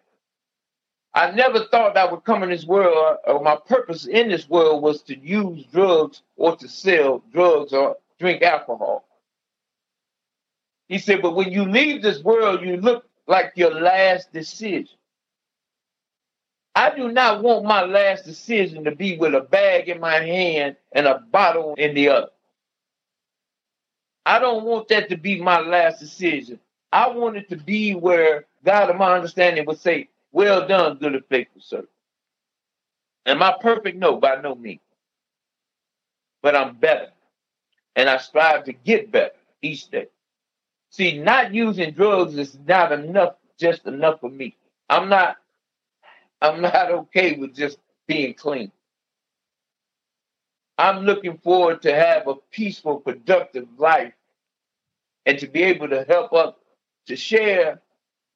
I 1.14 1.30
never 1.30 1.64
thought 1.66 1.96
I 1.96 2.10
would 2.10 2.24
come 2.24 2.42
in 2.42 2.50
this 2.50 2.64
world, 2.66 3.18
or 3.26 3.42
my 3.42 3.56
purpose 3.68 4.06
in 4.06 4.28
this 4.28 4.48
world 4.48 4.82
was 4.82 5.02
to 5.02 5.18
use 5.18 5.64
drugs 5.72 6.22
or 6.36 6.56
to 6.56 6.68
sell 6.68 7.22
drugs 7.32 7.72
or 7.72 7.96
drink 8.24 8.42
alcohol. 8.42 9.04
He 10.88 10.96
said, 10.96 11.20
but 11.20 11.34
when 11.34 11.52
you 11.52 11.64
leave 11.64 12.00
this 12.00 12.22
world, 12.22 12.62
you 12.62 12.78
look 12.78 13.04
like 13.26 13.52
your 13.54 13.74
last 13.74 14.32
decision. 14.32 14.96
I 16.74 16.94
do 16.96 17.12
not 17.12 17.42
want 17.42 17.66
my 17.66 17.84
last 17.84 18.24
decision 18.24 18.82
to 18.84 18.96
be 18.96 19.18
with 19.18 19.34
a 19.34 19.42
bag 19.42 19.90
in 19.90 20.00
my 20.00 20.14
hand 20.20 20.76
and 20.92 21.06
a 21.06 21.22
bottle 21.30 21.74
in 21.76 21.94
the 21.94 22.08
other. 22.08 22.30
I 24.24 24.38
don't 24.38 24.64
want 24.64 24.88
that 24.88 25.10
to 25.10 25.18
be 25.18 25.38
my 25.40 25.60
last 25.60 26.00
decision. 26.00 26.58
I 26.92 27.10
want 27.10 27.36
it 27.36 27.50
to 27.50 27.58
be 27.58 27.94
where 27.94 28.46
God, 28.64 28.88
of 28.88 28.96
my 28.96 29.12
understanding, 29.14 29.66
would 29.66 29.78
say, 29.78 30.08
well 30.32 30.66
done, 30.66 30.96
good 30.96 31.14
and 31.14 31.24
faithful 31.26 31.60
servant. 31.60 31.90
Am 33.26 33.42
I 33.42 33.54
perfect? 33.60 33.98
No, 33.98 34.16
by 34.16 34.40
no 34.40 34.54
means. 34.54 34.80
But 36.42 36.56
I'm 36.56 36.76
better. 36.76 37.13
And 37.96 38.08
I 38.08 38.18
strive 38.18 38.64
to 38.64 38.72
get 38.72 39.10
better 39.12 39.34
each 39.62 39.88
day. 39.90 40.08
See, 40.90 41.18
not 41.18 41.54
using 41.54 41.92
drugs 41.92 42.36
is 42.36 42.58
not 42.66 42.92
enough, 42.92 43.34
just 43.58 43.86
enough 43.86 44.20
for 44.20 44.30
me. 44.30 44.56
I'm 44.88 45.08
not, 45.08 45.36
I'm 46.40 46.60
not 46.60 46.90
okay 46.90 47.36
with 47.36 47.54
just 47.54 47.78
being 48.06 48.34
clean. 48.34 48.70
I'm 50.76 51.04
looking 51.04 51.38
forward 51.38 51.82
to 51.82 51.94
have 51.94 52.26
a 52.26 52.34
peaceful, 52.50 52.98
productive 52.98 53.68
life 53.78 54.12
and 55.26 55.38
to 55.38 55.46
be 55.46 55.62
able 55.62 55.88
to 55.88 56.04
help 56.08 56.32
us 56.32 56.54
to 57.06 57.16
share 57.16 57.80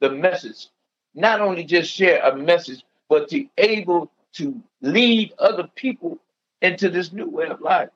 the 0.01 0.11
message 0.11 0.69
not 1.15 1.41
only 1.41 1.65
just 1.65 1.91
share 1.91 2.21
a 2.23 2.37
message, 2.37 2.85
but 3.09 3.29
to 3.29 3.47
able 3.59 4.11
to 4.35 4.63
lead 4.83 5.33
other 5.39 5.69
people 5.75 6.19
into 6.63 6.89
this 6.89 7.13
new 7.13 7.29
way 7.29 7.47
of 7.47 7.61
life. 7.61 7.89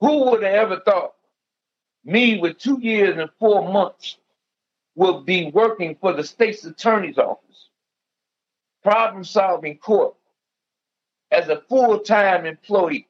Who 0.00 0.30
would 0.30 0.42
have 0.42 0.54
ever 0.54 0.80
thought 0.80 1.14
me 2.04 2.38
with 2.38 2.58
two 2.58 2.78
years 2.80 3.18
and 3.18 3.30
four 3.38 3.70
months 3.70 4.16
would 4.94 5.26
be 5.26 5.50
working 5.50 5.96
for 6.00 6.12
the 6.12 6.24
state's 6.24 6.64
attorney's 6.64 7.18
office, 7.18 7.68
problem 8.82 9.24
solving 9.24 9.76
court 9.78 10.14
as 11.30 11.48
a 11.48 11.60
full 11.68 12.00
time 12.00 12.46
employee? 12.46 13.08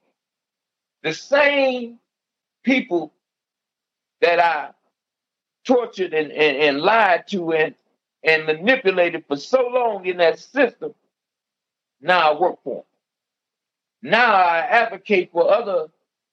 The 1.02 1.14
same 1.14 1.98
people 2.64 3.12
that 4.20 4.40
I 4.40 4.70
tortured 5.64 6.12
and, 6.12 6.30
and, 6.32 6.56
and 6.56 6.80
lied 6.80 7.28
to 7.28 7.52
and 7.52 7.74
and 8.22 8.44
manipulated 8.44 9.24
for 9.26 9.36
so 9.36 9.66
long 9.68 10.04
in 10.04 10.18
that 10.18 10.38
system, 10.38 10.94
now 12.02 12.32
I 12.32 12.38
work 12.38 12.58
for 12.62 12.84
them. 14.02 14.10
Now 14.10 14.34
I 14.34 14.58
advocate 14.58 15.32
for 15.32 15.50
other 15.50 15.88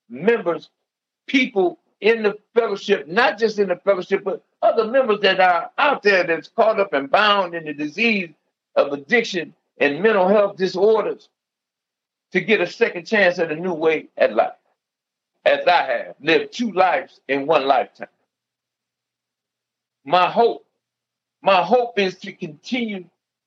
members, 0.09 0.69
people 1.27 1.79
in 2.01 2.23
the 2.23 2.37
fellowship, 2.53 3.07
not 3.07 3.37
just 3.37 3.59
in 3.59 3.69
the 3.69 3.75
fellowship, 3.77 4.23
but 4.23 4.43
other 4.61 4.85
members 4.85 5.19
that 5.21 5.39
are 5.39 5.71
out 5.77 6.03
there 6.03 6.23
that's 6.23 6.47
caught 6.49 6.79
up 6.79 6.93
and 6.93 7.09
bound 7.09 7.53
in 7.55 7.65
the 7.65 7.73
disease 7.73 8.29
of 8.75 8.93
addiction 8.93 9.53
and 9.79 10.01
mental 10.01 10.27
health 10.27 10.57
disorders 10.57 11.29
to 12.31 12.41
get 12.41 12.61
a 12.61 12.67
second 12.67 13.05
chance 13.05 13.39
at 13.39 13.51
a 13.51 13.55
new 13.55 13.73
way 13.73 14.07
at 14.17 14.33
life, 14.33 14.51
as 15.45 15.65
I 15.65 15.83
have 15.83 16.15
lived 16.21 16.53
two 16.53 16.71
lives 16.71 17.19
in 17.27 17.47
one 17.47 17.65
lifetime. 17.67 18.07
My 20.05 20.29
hope 20.29 20.65
my 21.41 21.61
hope 21.63 21.99
is 21.99 22.17
to 22.19 22.33
continue 22.33 23.05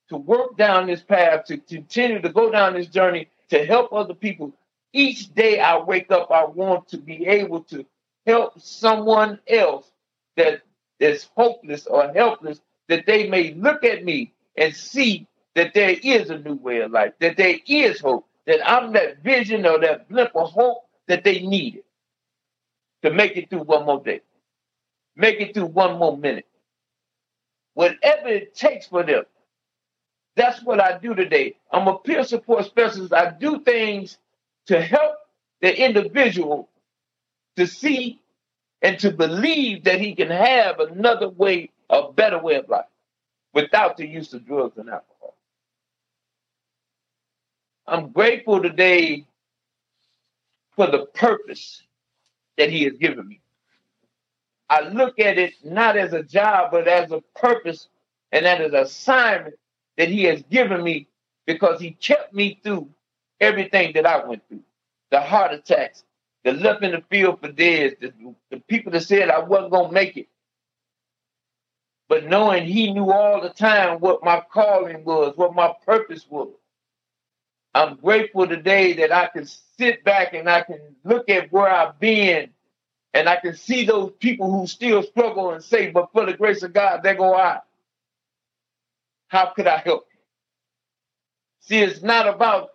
to 0.09 0.17
work 0.17 0.57
down 0.57 0.87
this 0.87 1.03
path, 1.03 1.45
to 1.47 1.59
continue 1.59 2.21
to 2.21 2.29
go 2.29 2.51
down 2.51 2.75
this 2.75 2.87
journey 2.87 3.29
to 3.49 3.65
help 3.65 3.93
other 3.93 4.15
people. 4.15 4.53
Each 4.93 5.33
day 5.33 5.61
I 5.61 5.79
wake 5.79 6.11
up, 6.11 6.31
I 6.31 6.45
want 6.45 6.89
to 6.89 6.99
be 6.99 7.27
able 7.27 7.63
to 7.65 7.87
help 8.27 8.61
someone 8.61 9.39
else 9.47 9.91
that 10.37 10.63
is 10.99 11.29
hopeless 11.37 11.87
or 11.87 12.13
helpless, 12.13 12.61
that 12.89 13.07
they 13.07 13.29
may 13.29 13.55
look 13.55 13.85
at 13.85 14.05
me 14.05 14.33
and 14.57 14.75
see 14.75 15.27
that 15.55 15.75
there 15.75 15.97
is 16.03 16.31
a 16.31 16.39
new 16.39 16.55
way 16.55 16.81
of 16.81 16.91
life, 16.91 17.13
that 17.21 17.37
there 17.37 17.57
is 17.67 18.01
hope, 18.01 18.27
that 18.47 18.69
I'm 18.69 18.93
that 18.93 19.23
vision 19.23 19.65
or 19.67 19.79
that 19.81 20.09
blip 20.09 20.33
of 20.35 20.51
hope 20.51 20.85
that 21.07 21.25
they 21.25 21.41
needed 21.41 21.85
to 23.03 23.11
make 23.11 23.37
it 23.37 23.49
through 23.49 23.63
one 23.63 23.87
more 23.87 24.03
day, 24.03 24.21
make 25.17 25.41
it 25.41 25.55
through 25.55 25.67
one 25.67 25.99
more 25.99 26.17
minute, 26.17 26.47
whatever 27.75 28.29
it 28.29 28.55
takes 28.55 28.87
for 28.87 29.03
them. 29.03 29.25
That's 30.37 30.63
what 30.63 30.81
I 30.81 30.99
do 30.99 31.15
today. 31.15 31.57
I'm 31.73 31.89
a 31.89 31.99
peer 31.99 32.25
support 32.25 32.65
specialist. 32.65 33.13
I 33.13 33.31
do 33.33 33.61
things 33.61 34.19
to 34.67 34.81
help 34.81 35.17
the 35.61 35.85
individual 35.85 36.69
to 37.57 37.67
see 37.67 38.21
and 38.83 38.99
to 39.01 39.11
believe 39.11 39.85
that 39.85 40.01
he 40.01 40.15
can 40.15 40.31
have 40.31 40.81
another 40.81 41.29
way, 41.29 41.71
a 41.91 42.13
better 42.13 42.39
way 42.39 42.57
of 42.57 42.69
life 42.69 42.85
without 43.55 43.97
the 43.97 44.07
use 44.07 44.33
of 44.33 44.47
drugs 44.47 44.79
and 44.79 44.89
alcohol. 44.91 45.35
I'm 47.87 48.11
grateful 48.11 48.63
today 48.63 49.27
for 50.77 50.87
the 50.87 51.07
purpose 51.07 51.83
that 52.59 52.71
he 52.71 52.85
has 52.85 52.95
given 52.95 53.29
me. 53.29 53.41
I 54.71 54.83
look 54.89 55.19
at 55.19 55.37
it 55.37 55.55
not 55.65 55.97
as 55.97 56.13
a 56.13 56.23
job, 56.23 56.71
but 56.71 56.87
as 56.89 57.11
a 57.11 57.21
purpose 57.37 57.89
and 58.33 58.47
as 58.47 58.61
an 58.61 58.75
assignment 58.77 59.57
that 59.97 60.09
He 60.09 60.25
has 60.25 60.43
given 60.51 60.83
me 60.83 61.09
because 61.47 61.81
He 61.81 61.93
kept 61.93 62.33
me 62.33 62.61
through 62.63 62.89
everything 63.41 63.93
that 63.95 64.07
I 64.07 64.25
went 64.25 64.47
through 64.49 64.63
the 65.11 65.21
heart 65.21 65.53
attacks, 65.53 66.05
the 66.45 66.53
left 66.53 66.83
in 66.83 66.93
the 66.93 67.03
field 67.11 67.41
for 67.41 67.51
dead, 67.51 67.97
the, 68.01 68.13
the 68.51 68.61
people 68.61 68.93
that 68.93 69.03
said 69.03 69.29
I 69.31 69.41
wasn't 69.41 69.73
going 69.73 69.89
to 69.89 69.95
make 69.95 70.17
it. 70.17 70.29
But 72.09 72.27
knowing 72.27 72.67
He 72.67 72.93
knew 72.93 73.11
all 73.11 73.41
the 73.41 73.51
time 73.51 74.01
what 74.01 74.25
my 74.25 74.43
calling 74.53 75.05
was, 75.05 75.37
what 75.37 75.55
my 75.55 75.75
purpose 75.85 76.27
was. 76.29 76.53
I'm 77.75 77.97
grateful 77.97 78.49
today 78.49 78.95
that 78.95 79.13
I 79.13 79.29
can 79.29 79.47
sit 79.79 80.05
back 80.05 80.35
and 80.35 80.49
I 80.49 80.63
can 80.63 80.81
look 81.05 81.29
at 81.29 81.53
where 81.53 81.71
I've 81.71 82.01
been 82.01 82.51
and 83.15 83.29
I 83.29 83.37
can 83.37 83.55
see 83.57 83.85
those 83.85 84.13
people 84.19 84.51
who 84.51 84.67
still 84.67 85.03
struggle 85.03 85.51
and 85.53 85.63
say, 85.63 85.91
but 85.91 86.11
for 86.13 86.27
the 86.27 86.35
grace 86.35 86.63
of 86.63 86.73
God, 86.73 87.03
there 87.03 87.15
go 87.15 87.35
I. 87.35 87.61
How 89.29 89.47
could 89.55 89.67
I 89.69 89.79
help? 89.79 90.07
See, 91.61 91.79
it's 91.79 92.03
not 92.03 92.29
about 92.29 92.70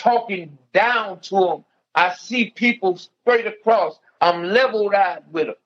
talking 0.00 0.56
down 0.72 1.20
to 1.20 1.40
them. 1.40 1.64
I 1.94 2.14
see 2.14 2.50
people 2.50 2.96
straight 2.96 3.46
across. 3.46 3.98
I'm 4.20 4.44
leveled 4.44 4.94
out 4.94 5.28
with 5.30 5.46
them 5.46 5.56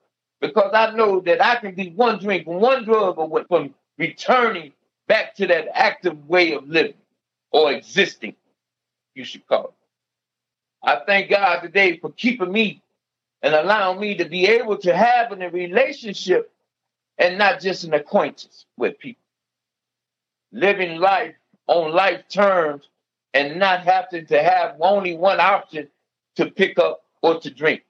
because 0.41 0.73
I 0.75 0.91
know 0.93 1.21
that 1.21 1.45
I 1.45 1.57
can 1.57 1.75
be 1.75 1.91
one 1.91 2.19
drink, 2.19 2.47
one 2.47 2.85
drug 2.85 3.19
away 3.19 3.45
from 3.49 3.75
returning 3.99 4.73
back 5.07 5.35
to 5.37 5.47
that 5.47 5.69
active 5.75 6.29
way 6.29 6.53
of 6.53 6.69
living 6.69 6.95
or 7.53 7.73
existing, 7.73 8.35
you 9.15 9.25
should 9.25 9.47
call 9.47 9.67
it. 9.67 9.75
I 10.83 11.01
thank 11.07 11.31
God 11.31 11.61
today 11.61 11.99
for 11.99 12.11
keeping 12.13 12.51
me 12.53 12.83
and 13.43 13.55
allowing 13.55 14.01
me 14.01 14.17
to 14.17 14.25
be 14.25 14.47
able 14.47 14.77
to 14.79 14.97
have 14.97 15.33
a 15.33 15.51
relationship 15.51 16.51
and 17.19 17.39
not 17.39 17.61
just 17.61 17.85
an 17.85 17.95
acquaintance 17.95 18.67
with 18.77 18.99
people. 18.99 19.23
Living 20.53 20.99
life 20.99 21.35
on 21.67 21.93
life 21.93 22.25
terms 22.29 22.89
and 23.35 23.59
not 23.61 23.83
having 23.85 24.27
to 24.29 24.43
have 24.43 24.77
only 24.81 25.17
one 25.17 25.41
option 25.41 25.89
to 26.37 26.51
pick 26.51 26.79
up 26.81 27.05
or 27.23 27.41
to 27.41 27.51
drink. 27.51 27.83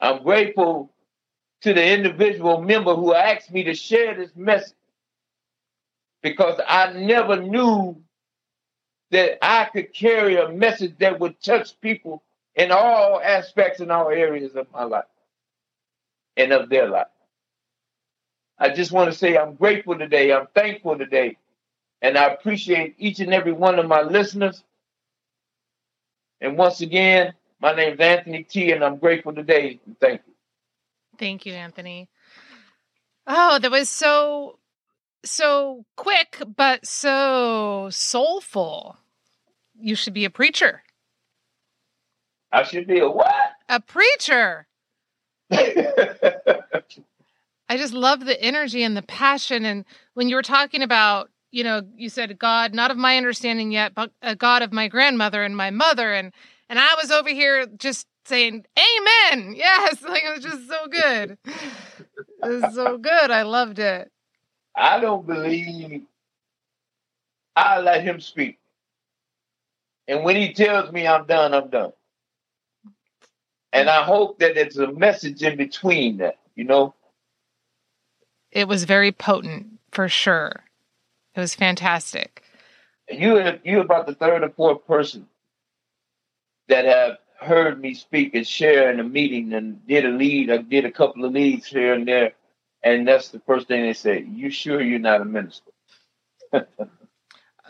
I'm 0.00 0.22
grateful 0.24 0.92
to 1.62 1.74
the 1.74 1.86
individual 1.94 2.62
member 2.62 2.94
who 2.96 3.14
asked 3.14 3.52
me 3.52 3.64
to 3.64 3.74
share 3.74 4.14
this 4.16 4.30
message 4.36 4.74
because 6.22 6.60
I 6.66 6.92
never 6.94 7.42
knew 7.42 7.96
that 9.10 9.38
I 9.44 9.66
could 9.66 9.94
carry 9.94 10.36
a 10.36 10.48
message 10.50 10.96
that 11.00 11.20
would 11.20 11.40
touch 11.42 11.80
people 11.80 12.22
in 12.56 12.72
all 12.72 13.20
aspects 13.22 13.80
and 13.80 13.92
all 13.92 14.10
areas 14.10 14.56
of 14.56 14.66
my 14.72 14.84
life 14.84 15.04
and 16.36 16.52
of 16.52 16.68
their 16.70 16.88
life. 16.88 17.06
I 18.58 18.70
just 18.70 18.92
want 18.92 19.12
to 19.12 19.18
say 19.18 19.38
I'm 19.38 19.54
grateful 19.56 19.98
today. 19.98 20.32
I'm 20.32 20.48
thankful 20.54 20.98
today. 20.98 21.38
And 22.00 22.16
I 22.16 22.26
appreciate 22.26 22.94
each 22.98 23.20
and 23.20 23.34
every 23.34 23.52
one 23.52 23.78
of 23.78 23.86
my 23.86 24.02
listeners. 24.02 24.62
And 26.40 26.56
once 26.56 26.80
again, 26.80 27.34
my 27.60 27.74
name 27.74 27.94
is 27.94 28.00
Anthony 28.00 28.44
T, 28.44 28.70
and 28.70 28.84
I'm 28.84 28.98
grateful 28.98 29.34
today. 29.34 29.80
Thank 30.00 30.22
you. 30.26 30.32
Thank 31.18 31.46
you, 31.46 31.54
Anthony. 31.54 32.08
Oh, 33.26 33.58
that 33.58 33.70
was 33.70 33.88
so 33.88 34.58
so 35.24 35.84
quick, 35.96 36.40
but 36.56 36.86
so 36.86 37.88
soulful. 37.90 38.96
You 39.78 39.94
should 39.94 40.14
be 40.14 40.24
a 40.24 40.30
preacher. 40.30 40.82
I 42.52 42.62
should 42.62 42.86
be 42.86 43.00
a 43.00 43.10
what? 43.10 43.34
A 43.68 43.80
preacher. 43.80 44.66
I 45.50 46.72
just 47.76 47.92
love 47.92 48.24
the 48.24 48.40
energy 48.40 48.82
and 48.82 48.96
the 48.96 49.02
passion. 49.02 49.64
And 49.64 49.84
when 50.14 50.28
you 50.28 50.36
were 50.36 50.42
talking 50.42 50.82
about, 50.82 51.30
you 51.50 51.64
know, 51.64 51.82
you 51.96 52.08
said 52.08 52.38
God, 52.38 52.74
not 52.74 52.90
of 52.90 52.96
my 52.96 53.16
understanding 53.16 53.72
yet, 53.72 53.94
but 53.94 54.10
a 54.22 54.36
God 54.36 54.62
of 54.62 54.72
my 54.72 54.88
grandmother 54.88 55.42
and 55.42 55.56
my 55.56 55.70
mother, 55.70 56.12
and 56.12 56.32
and 56.68 56.78
I 56.78 56.94
was 57.00 57.10
over 57.10 57.30
here 57.30 57.66
just 57.78 58.06
saying, 58.24 58.64
Amen. 58.78 59.54
Yes, 59.56 60.02
like 60.02 60.22
it 60.24 60.34
was 60.34 60.44
just 60.44 60.68
so 60.68 60.86
good. 60.86 61.38
It 61.44 62.62
was 62.62 62.74
so 62.74 62.98
good. 62.98 63.30
I 63.30 63.42
loved 63.42 63.78
it. 63.78 64.10
I 64.76 65.00
don't 65.00 65.26
believe 65.26 66.02
I 67.56 67.80
let 67.80 68.04
him 68.04 68.20
speak. 68.20 68.58
And 70.06 70.24
when 70.24 70.36
he 70.36 70.52
tells 70.52 70.92
me 70.92 71.06
I'm 71.06 71.26
done, 71.26 71.52
I'm 71.52 71.68
done. 71.68 71.92
And 73.72 73.90
I 73.90 74.02
hope 74.04 74.38
that 74.38 74.54
there's 74.54 74.78
a 74.78 74.92
message 74.92 75.42
in 75.42 75.56
between 75.56 76.18
that, 76.18 76.38
you 76.54 76.64
know. 76.64 76.94
It 78.52 78.68
was 78.68 78.84
very 78.84 79.12
potent 79.12 79.78
for 79.90 80.08
sure. 80.08 80.64
It 81.38 81.42
was 81.42 81.54
fantastic. 81.54 82.42
You 83.08 83.60
you 83.62 83.80
about 83.80 84.08
the 84.08 84.14
third 84.16 84.42
or 84.42 84.50
fourth 84.50 84.84
person 84.88 85.28
that 86.66 86.84
have 86.84 87.18
heard 87.38 87.80
me 87.80 87.94
speak 87.94 88.34
and 88.34 88.44
share 88.44 88.90
in 88.90 88.98
a 88.98 89.04
meeting 89.04 89.52
and 89.52 89.86
did 89.86 90.04
a 90.04 90.08
lead. 90.08 90.50
I 90.50 90.56
did 90.56 90.84
a 90.84 90.90
couple 90.90 91.24
of 91.24 91.32
leads 91.32 91.68
here 91.68 91.94
and 91.94 92.08
there, 92.08 92.32
and 92.82 93.06
that's 93.06 93.28
the 93.28 93.38
first 93.46 93.68
thing 93.68 93.82
they 93.82 93.92
say. 93.92 94.26
You 94.28 94.50
sure 94.50 94.82
you're 94.82 94.98
not 94.98 95.20
a 95.20 95.24
minister? 95.24 95.70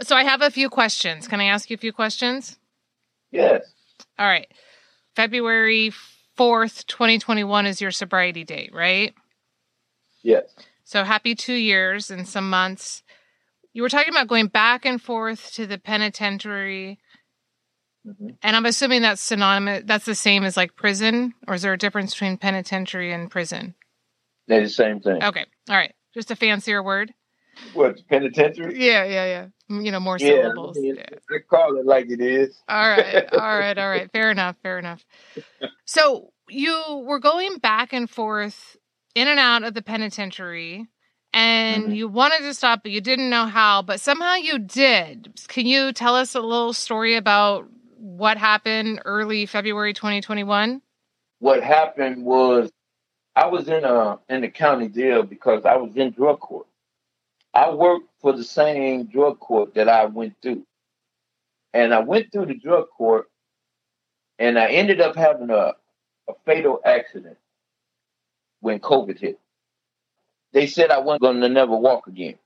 so 0.01 0.17
I 0.17 0.25
have 0.25 0.41
a 0.41 0.51
few 0.51 0.71
questions. 0.71 1.29
Can 1.29 1.43
I 1.43 1.45
ask 1.45 1.69
you 1.69 1.75
a 1.75 1.79
few 1.79 1.93
questions? 1.93 2.59
Yes. 3.31 3.71
All 4.19 4.27
right. 4.27 4.51
February 5.15 5.93
4th, 6.39 6.87
2021 6.87 7.67
is 7.67 7.83
your 7.83 7.91
sobriety 7.91 8.45
date, 8.45 8.73
right? 8.73 9.13
Yes. 10.23 10.45
So 10.85 11.05
happy 11.05 11.35
two 11.35 11.53
years 11.53 12.11
and 12.11 12.27
some 12.27 12.49
months. 12.49 13.03
You 13.79 13.83
were 13.83 13.89
talking 13.89 14.13
about 14.13 14.27
going 14.27 14.49
back 14.49 14.85
and 14.85 15.01
forth 15.01 15.53
to 15.53 15.65
the 15.65 15.79
penitentiary. 15.79 16.99
Mm-hmm. 18.05 18.31
And 18.43 18.57
I'm 18.57 18.67
assuming 18.67 19.03
that's 19.03 19.21
synonymous. 19.21 19.85
That's 19.87 20.05
the 20.05 20.17
same 20.17 20.43
as 20.43 20.57
like 20.57 20.75
prison, 20.75 21.33
or 21.47 21.55
is 21.55 21.63
there 21.63 21.75
a 21.75 21.79
difference 21.79 22.13
between 22.13 22.39
penitentiary 22.39 23.13
and 23.13 23.31
prison? 23.31 23.77
They're 24.49 24.65
the 24.65 24.69
same 24.69 24.99
thing. 24.99 25.23
Okay. 25.23 25.47
All 25.71 25.77
right. 25.77 25.95
Just 26.13 26.33
a 26.33 26.35
fancier 26.35 26.83
word. 26.83 27.15
What 27.73 28.01
penitentiary? 28.09 28.85
Yeah, 28.85 29.05
yeah, 29.05 29.47
yeah. 29.69 29.81
You 29.81 29.93
know, 29.93 30.01
more 30.01 30.19
syllables. 30.19 30.77
Yeah, 30.77 30.81
I, 30.81 30.95
mean, 30.95 31.05
yeah. 31.31 31.39
Call 31.49 31.79
it 31.79 31.87
like 31.87 32.11
it 32.11 32.21
is. 32.21 32.61
all 32.69 32.91
right, 32.91 33.33
all 33.33 33.59
right, 33.61 33.79
all 33.79 33.91
right. 33.91 34.11
Fair 34.13 34.33
enough. 34.33 34.57
Fair 34.61 34.81
enough. 34.81 35.07
So 35.85 36.33
you 36.49 37.05
were 37.07 37.21
going 37.21 37.59
back 37.59 37.93
and 37.93 38.11
forth 38.11 38.77
in 39.15 39.29
and 39.29 39.39
out 39.39 39.63
of 39.63 39.75
the 39.75 39.83
penitentiary, 39.83 40.89
and 41.33 41.85
mm-hmm. 41.85 41.95
you 41.95 42.09
wanted 42.09 42.41
to 42.41 42.55
stop, 42.55 42.83
but 42.83 42.93
you 42.93 43.01
didn't 43.01 43.31
know 43.31 43.47
how. 43.47 43.83
But 43.83 44.01
somehow 44.01 44.35
you 44.35 44.59
did. 44.59 45.33
Can 45.49 45.67
you 45.67 45.93
tell 45.93 46.15
us 46.15 46.35
a 46.35 46.41
little 46.41 46.73
story 46.73 47.15
about 47.15 47.69
what 47.99 48.39
happened 48.39 49.03
early 49.05 49.47
February 49.47 49.93
2021? 49.93 50.81
What 51.41 51.63
happened 51.63 52.25
was 52.25 52.71
I 53.37 53.47
was 53.47 53.69
in 53.69 53.85
a 53.85 54.19
in 54.29 54.41
the 54.41 54.49
county 54.49 54.89
jail 54.89 55.23
because 55.23 55.65
I 55.65 55.77
was 55.77 55.93
in 55.95 56.11
drug 56.11 56.41
court. 56.41 56.67
I 57.55 57.71
worked 57.71 58.09
for 58.21 58.33
the 58.33 58.45
same 58.45 59.05
drug 59.05 59.39
court 59.41 59.75
that 59.75 59.89
I 59.89 60.07
went 60.07 60.35
through. 60.43 60.65
And 61.75 61.95
I 61.95 62.01
went 62.01 62.33
through 62.33 62.47
the 62.47 62.55
drug 62.55 62.89
court 62.97 63.27
and 64.39 64.59
I 64.59 64.69
ended 64.69 65.01
up 65.01 65.17
having 65.17 65.51
a, 65.51 65.75
a 66.29 66.33
fatal 66.47 66.81
accident 66.85 67.37
when 68.61 68.81
COVID 68.81 69.19
hit. 69.19 69.39
They 70.59 70.67
said 70.69 70.91
I 70.91 71.01
wasn't 71.01 71.23
going 71.23 71.43
to 71.43 71.51
never 71.51 71.77
walk 71.77 72.09
again. 72.09 72.39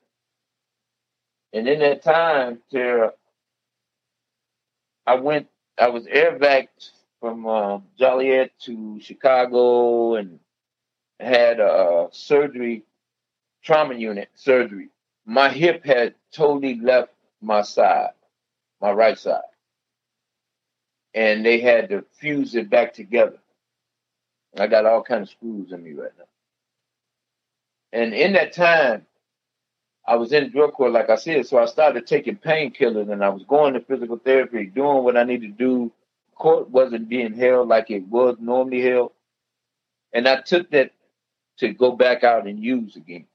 And 1.52 1.68
in 1.68 1.80
that 1.80 2.02
time, 2.02 2.60
Tara, 2.72 3.12
I 5.06 5.16
went, 5.16 5.48
I 5.78 5.88
was 5.90 6.06
air 6.06 6.38
vac 6.38 6.70
from 7.20 7.46
uh, 7.46 7.80
Joliet 7.98 8.52
to 8.66 9.00
Chicago 9.00 10.16
and 10.16 10.40
had 11.20 11.60
a 11.60 12.08
surgery, 12.12 12.84
trauma 13.64 13.94
unit 13.94 14.30
surgery 14.34 14.90
my 15.26 15.48
hip 15.50 15.84
had 15.84 16.14
totally 16.32 16.80
left 16.80 17.12
my 17.40 17.62
side, 17.62 18.10
my 18.80 18.92
right 18.92 19.18
side. 19.18 19.42
And 21.14 21.44
they 21.44 21.60
had 21.60 21.90
to 21.90 22.04
fuse 22.20 22.54
it 22.54 22.70
back 22.70 22.94
together. 22.94 23.38
I 24.58 24.68
got 24.68 24.86
all 24.86 25.02
kind 25.02 25.22
of 25.22 25.30
screws 25.30 25.72
in 25.72 25.84
me 25.84 25.92
right 25.94 26.12
now. 26.18 26.31
And 27.92 28.14
in 28.14 28.32
that 28.34 28.52
time, 28.52 29.06
I 30.06 30.16
was 30.16 30.32
in 30.32 30.50
drug 30.50 30.72
court, 30.72 30.92
like 30.92 31.10
I 31.10 31.16
said, 31.16 31.46
so 31.46 31.58
I 31.58 31.66
started 31.66 32.06
taking 32.06 32.36
painkillers 32.36 33.10
and 33.10 33.22
I 33.24 33.28
was 33.28 33.44
going 33.44 33.74
to 33.74 33.80
physical 33.80 34.18
therapy, 34.18 34.66
doing 34.66 35.04
what 35.04 35.16
I 35.16 35.24
needed 35.24 35.58
to 35.58 35.64
do. 35.64 35.92
Court 36.34 36.70
wasn't 36.70 37.08
being 37.08 37.34
held 37.34 37.68
like 37.68 37.90
it 37.90 38.06
was 38.08 38.36
normally 38.40 38.82
held. 38.82 39.12
And 40.12 40.26
I 40.26 40.40
took 40.40 40.70
that 40.70 40.92
to 41.58 41.72
go 41.72 41.92
back 41.92 42.24
out 42.24 42.46
and 42.46 42.58
use 42.58 42.96
again. 42.96 43.26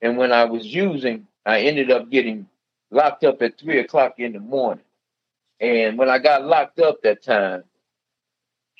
And 0.00 0.16
when 0.16 0.32
I 0.32 0.44
was 0.44 0.66
using, 0.66 1.26
I 1.46 1.60
ended 1.60 1.90
up 1.90 2.10
getting 2.10 2.46
locked 2.90 3.24
up 3.24 3.42
at 3.42 3.58
three 3.58 3.78
o'clock 3.78 4.14
in 4.18 4.32
the 4.32 4.40
morning. 4.40 4.84
And 5.60 5.98
when 5.98 6.08
I 6.08 6.18
got 6.18 6.44
locked 6.44 6.80
up 6.80 7.02
that 7.02 7.22
time, 7.22 7.64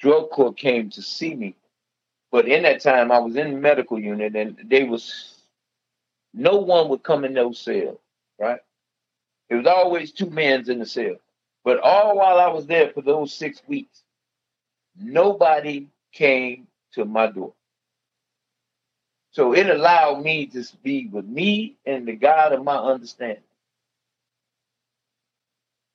drug 0.00 0.30
court 0.30 0.56
came 0.56 0.90
to 0.90 1.02
see 1.02 1.34
me. 1.34 1.56
But 2.32 2.48
in 2.48 2.62
that 2.64 2.82
time, 2.82 3.12
I 3.12 3.18
was 3.20 3.36
in 3.36 3.52
the 3.52 3.58
medical 3.58 3.98
unit, 3.98 4.36
and 4.36 4.58
they 4.66 4.84
was 4.84 5.36
no 6.34 6.58
one 6.58 6.88
would 6.90 7.02
come 7.02 7.24
in 7.24 7.34
those 7.34 7.58
cells, 7.58 7.98
right? 8.38 8.60
It 9.48 9.56
was 9.56 9.66
always 9.66 10.12
two 10.12 10.30
men 10.30 10.68
in 10.70 10.78
the 10.78 10.86
cell. 10.86 11.16
But 11.64 11.80
all 11.80 12.16
while 12.16 12.38
I 12.38 12.48
was 12.48 12.66
there 12.66 12.90
for 12.90 13.02
those 13.02 13.32
six 13.34 13.62
weeks, 13.66 14.02
nobody 14.98 15.88
came 16.12 16.66
to 16.94 17.04
my 17.04 17.28
door. 17.28 17.54
So 19.32 19.54
it 19.54 19.68
allowed 19.68 20.22
me 20.22 20.46
to 20.48 20.64
be 20.82 21.06
with 21.08 21.26
me 21.26 21.76
and 21.86 22.06
the 22.06 22.16
God 22.16 22.52
of 22.52 22.64
my 22.64 22.76
understanding. 22.76 23.42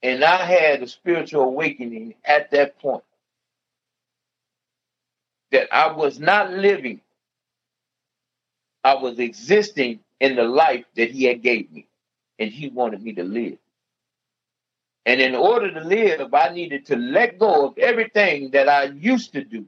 And 0.03 0.23
I 0.23 0.45
had 0.45 0.83
a 0.83 0.87
spiritual 0.87 1.43
awakening 1.43 2.15
at 2.25 2.51
that 2.51 2.79
point 2.79 3.03
that 5.53 5.73
I 5.75 5.91
was 5.93 6.19
not 6.19 6.53
living, 6.53 7.01
I 8.83 8.95
was 8.95 9.19
existing 9.19 10.01
in 10.19 10.35
the 10.35 10.43
life 10.43 10.85
that 10.97 11.11
He 11.11 11.25
had 11.25 11.41
gave 11.43 11.71
me, 11.71 11.87
and 12.39 12.51
He 12.51 12.69
wanted 12.69 13.03
me 13.03 13.13
to 13.13 13.23
live. 13.23 13.57
And 15.05 15.21
in 15.21 15.35
order 15.35 15.73
to 15.73 15.81
live, 15.81 16.33
I 16.33 16.49
needed 16.49 16.87
to 16.87 16.97
let 16.97 17.39
go 17.39 17.67
of 17.67 17.77
everything 17.77 18.51
that 18.51 18.69
I 18.69 18.85
used 18.85 19.33
to 19.33 19.43
do. 19.43 19.65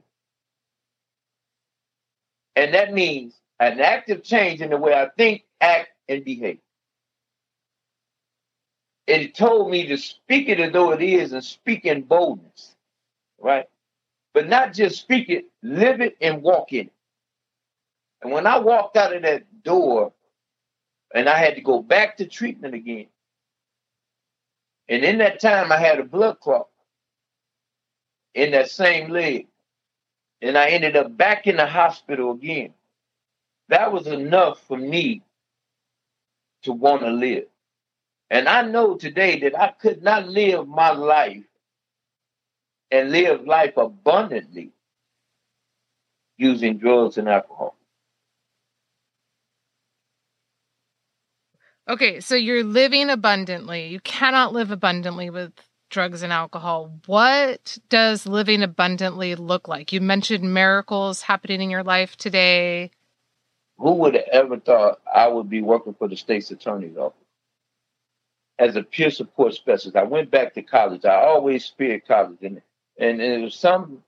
And 2.56 2.74
that 2.74 2.94
means 2.94 3.34
an 3.60 3.80
active 3.80 4.24
change 4.24 4.62
in 4.62 4.70
the 4.70 4.78
way 4.78 4.94
I 4.94 5.08
think, 5.16 5.44
act, 5.60 5.90
and 6.08 6.24
behave. 6.24 6.58
It 9.06 9.34
told 9.34 9.70
me 9.70 9.86
to 9.88 9.98
speak 9.98 10.48
it 10.48 10.60
as 10.60 10.72
though 10.72 10.92
it 10.92 11.02
is 11.02 11.32
and 11.32 11.44
speak 11.44 11.86
in 11.86 12.02
boldness, 12.02 12.74
right? 13.40 13.68
But 14.36 14.48
not 14.48 14.74
just 14.74 15.00
speak 15.00 15.30
it, 15.30 15.46
live 15.64 16.02
it 16.02 16.16
and 16.22 16.44
walk 16.44 16.72
in 16.74 16.88
it. 16.88 16.94
And 18.22 18.32
when 18.32 18.46
I 18.46 18.58
walked 18.58 18.96
out 18.96 19.16
of 19.16 19.22
that 19.22 19.44
door 19.64 20.12
and 21.14 21.28
I 21.28 21.38
had 21.38 21.56
to 21.56 21.62
go 21.62 21.82
back 21.82 22.18
to 22.18 22.26
treatment 22.26 22.74
again, 22.74 23.08
and 24.88 25.04
in 25.04 25.18
that 25.18 25.40
time 25.40 25.72
I 25.72 25.78
had 25.78 26.00
a 26.00 26.04
blood 26.04 26.40
clot. 26.40 26.68
in 28.34 28.52
that 28.52 28.70
same 28.70 29.10
leg. 29.10 29.48
And 30.42 30.58
I 30.58 30.70
ended 30.70 30.96
up 30.96 31.16
back 31.16 31.46
in 31.46 31.56
the 31.58 31.66
hospital 31.66 32.32
again. 32.32 32.74
That 33.70 33.92
was 33.92 34.06
enough 34.08 34.60
for 34.66 34.78
me 34.78 35.22
to 36.64 36.72
want 36.72 37.02
to 37.02 37.10
live. 37.10 37.46
And 38.30 38.48
I 38.48 38.62
know 38.62 38.96
today 38.96 39.40
that 39.40 39.58
I 39.58 39.68
could 39.80 40.02
not 40.02 40.28
live 40.28 40.68
my 40.68 40.92
life 40.92 41.44
and 42.90 43.10
live 43.10 43.46
life 43.46 43.76
abundantly 43.76 44.72
using 46.36 46.78
drugs 46.78 47.18
and 47.18 47.28
alcohol. 47.28 47.76
Okay, 51.88 52.20
so 52.20 52.34
you're 52.34 52.64
living 52.64 53.10
abundantly. 53.10 53.86
You 53.88 54.00
cannot 54.00 54.52
live 54.52 54.72
abundantly 54.72 55.30
with 55.30 55.52
drugs 55.88 56.22
and 56.22 56.32
alcohol. 56.32 56.92
What 57.06 57.78
does 57.88 58.26
living 58.26 58.62
abundantly 58.62 59.36
look 59.36 59.68
like? 59.68 59.92
You 59.92 60.00
mentioned 60.00 60.52
miracles 60.52 61.22
happening 61.22 61.60
in 61.60 61.70
your 61.70 61.84
life 61.84 62.16
today. 62.16 62.90
Who 63.78 63.92
would 63.94 64.14
have 64.14 64.24
ever 64.32 64.58
thought 64.58 65.00
I 65.12 65.28
would 65.28 65.48
be 65.48 65.62
working 65.62 65.94
for 65.94 66.08
the 66.08 66.16
state's 66.16 66.50
attorney's 66.50 66.96
office 66.96 67.18
as 68.58 68.74
a 68.74 68.82
peer 68.82 69.10
support 69.10 69.54
specialist? 69.54 69.96
I 69.96 70.02
went 70.04 70.30
back 70.30 70.54
to 70.54 70.62
college. 70.62 71.04
I 71.04 71.22
always 71.22 71.66
feared 71.78 72.06
college, 72.08 72.38
and 72.42 72.62
and, 72.98 73.20
it 73.20 73.42
was 73.42 73.54
some. 73.54 74.02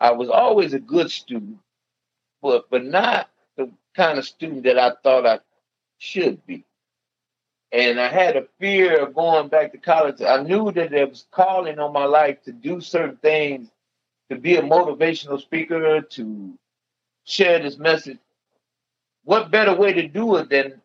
I 0.00 0.12
was 0.12 0.28
always 0.28 0.74
a 0.74 0.80
good 0.80 1.10
student, 1.10 1.58
but 2.42 2.70
but 2.70 2.84
not 2.84 3.30
the 3.56 3.70
kind 3.96 4.18
of 4.18 4.26
student 4.26 4.64
that 4.64 4.78
I 4.78 4.92
thought 5.02 5.26
I 5.26 5.40
should 5.98 6.44
be 6.46 6.64
and 7.74 8.00
I 8.00 8.08
had 8.08 8.36
a 8.36 8.46
fear 8.60 9.02
of 9.02 9.14
going 9.14 9.48
back 9.48 9.72
to 9.72 9.78
college. 9.78 10.22
I 10.22 10.40
knew 10.42 10.70
that 10.72 10.92
there 10.92 11.08
was 11.08 11.26
calling 11.32 11.80
on 11.80 11.92
my 11.92 12.04
life 12.04 12.40
to 12.44 12.52
do 12.52 12.80
certain 12.80 13.16
things, 13.16 13.68
to 14.30 14.36
be 14.36 14.54
a 14.54 14.62
motivational 14.62 15.40
speaker, 15.40 16.00
to 16.00 16.54
share 17.24 17.58
this 17.58 17.76
message. 17.76 18.18
What 19.24 19.50
better 19.50 19.74
way 19.74 19.92
to 19.92 20.06
do 20.06 20.36
it 20.36 20.50
than 20.50 20.80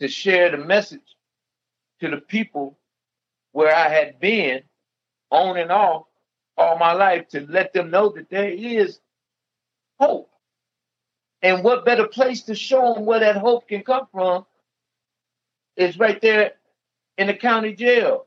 to 0.00 0.08
share 0.08 0.50
the 0.50 0.58
message 0.58 1.16
to 2.00 2.10
the 2.10 2.18
people 2.18 2.76
where 3.52 3.74
I 3.74 3.88
had 3.88 4.20
been 4.20 4.62
on 5.30 5.56
and 5.56 5.72
off 5.72 6.04
all 6.60 6.78
my 6.78 6.92
life 6.92 7.28
to 7.28 7.46
let 7.48 7.72
them 7.72 7.90
know 7.90 8.10
that 8.10 8.30
there 8.30 8.50
is 8.50 9.00
hope. 9.98 10.30
And 11.42 11.64
what 11.64 11.84
better 11.84 12.06
place 12.06 12.42
to 12.42 12.54
show 12.54 12.94
them 12.94 13.06
where 13.06 13.20
that 13.20 13.36
hope 13.36 13.68
can 13.68 13.82
come 13.82 14.06
from 14.12 14.44
is 15.76 15.98
right 15.98 16.20
there 16.20 16.52
in 17.16 17.28
the 17.28 17.34
county 17.34 17.74
jail 17.74 18.26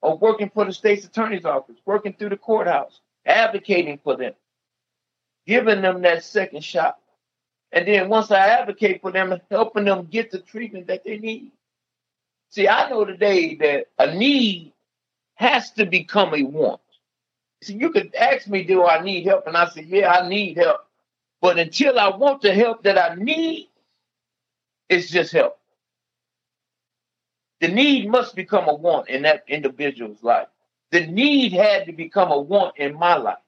or 0.00 0.16
working 0.18 0.50
for 0.52 0.64
the 0.64 0.72
state's 0.72 1.04
attorney's 1.04 1.44
office, 1.44 1.76
working 1.84 2.12
through 2.12 2.28
the 2.28 2.36
courthouse, 2.36 3.00
advocating 3.26 3.98
for 4.02 4.16
them, 4.16 4.34
giving 5.46 5.82
them 5.82 6.02
that 6.02 6.24
second 6.24 6.62
shot. 6.62 6.98
And 7.72 7.88
then 7.88 8.08
once 8.08 8.30
I 8.30 8.38
advocate 8.46 9.00
for 9.00 9.10
them, 9.10 9.40
helping 9.50 9.84
them 9.84 10.06
get 10.10 10.30
the 10.30 10.38
treatment 10.38 10.86
that 10.88 11.04
they 11.04 11.18
need. 11.18 11.52
See, 12.50 12.68
I 12.68 12.90
know 12.90 13.04
today 13.04 13.54
that 13.56 13.86
a 13.98 14.14
need 14.14 14.72
has 15.36 15.70
to 15.72 15.86
become 15.86 16.34
a 16.34 16.42
want. 16.42 16.81
See, 17.62 17.74
you 17.74 17.90
could 17.90 18.14
ask 18.14 18.48
me, 18.48 18.64
do 18.64 18.84
I 18.84 19.02
need 19.02 19.24
help? 19.24 19.46
And 19.46 19.56
I 19.56 19.68
say, 19.68 19.82
yeah, 19.82 20.10
I 20.10 20.28
need 20.28 20.56
help. 20.56 20.80
But 21.40 21.58
until 21.58 21.98
I 21.98 22.08
want 22.08 22.42
the 22.42 22.52
help 22.52 22.82
that 22.82 22.98
I 22.98 23.14
need, 23.14 23.68
it's 24.88 25.10
just 25.10 25.32
help. 25.32 25.58
The 27.60 27.68
need 27.68 28.08
must 28.08 28.34
become 28.34 28.68
a 28.68 28.74
want 28.74 29.08
in 29.08 29.22
that 29.22 29.44
individual's 29.46 30.22
life. 30.22 30.48
The 30.90 31.06
need 31.06 31.52
had 31.52 31.86
to 31.86 31.92
become 31.92 32.32
a 32.32 32.38
want 32.40 32.76
in 32.78 32.94
my 32.98 33.16
life. 33.16 33.38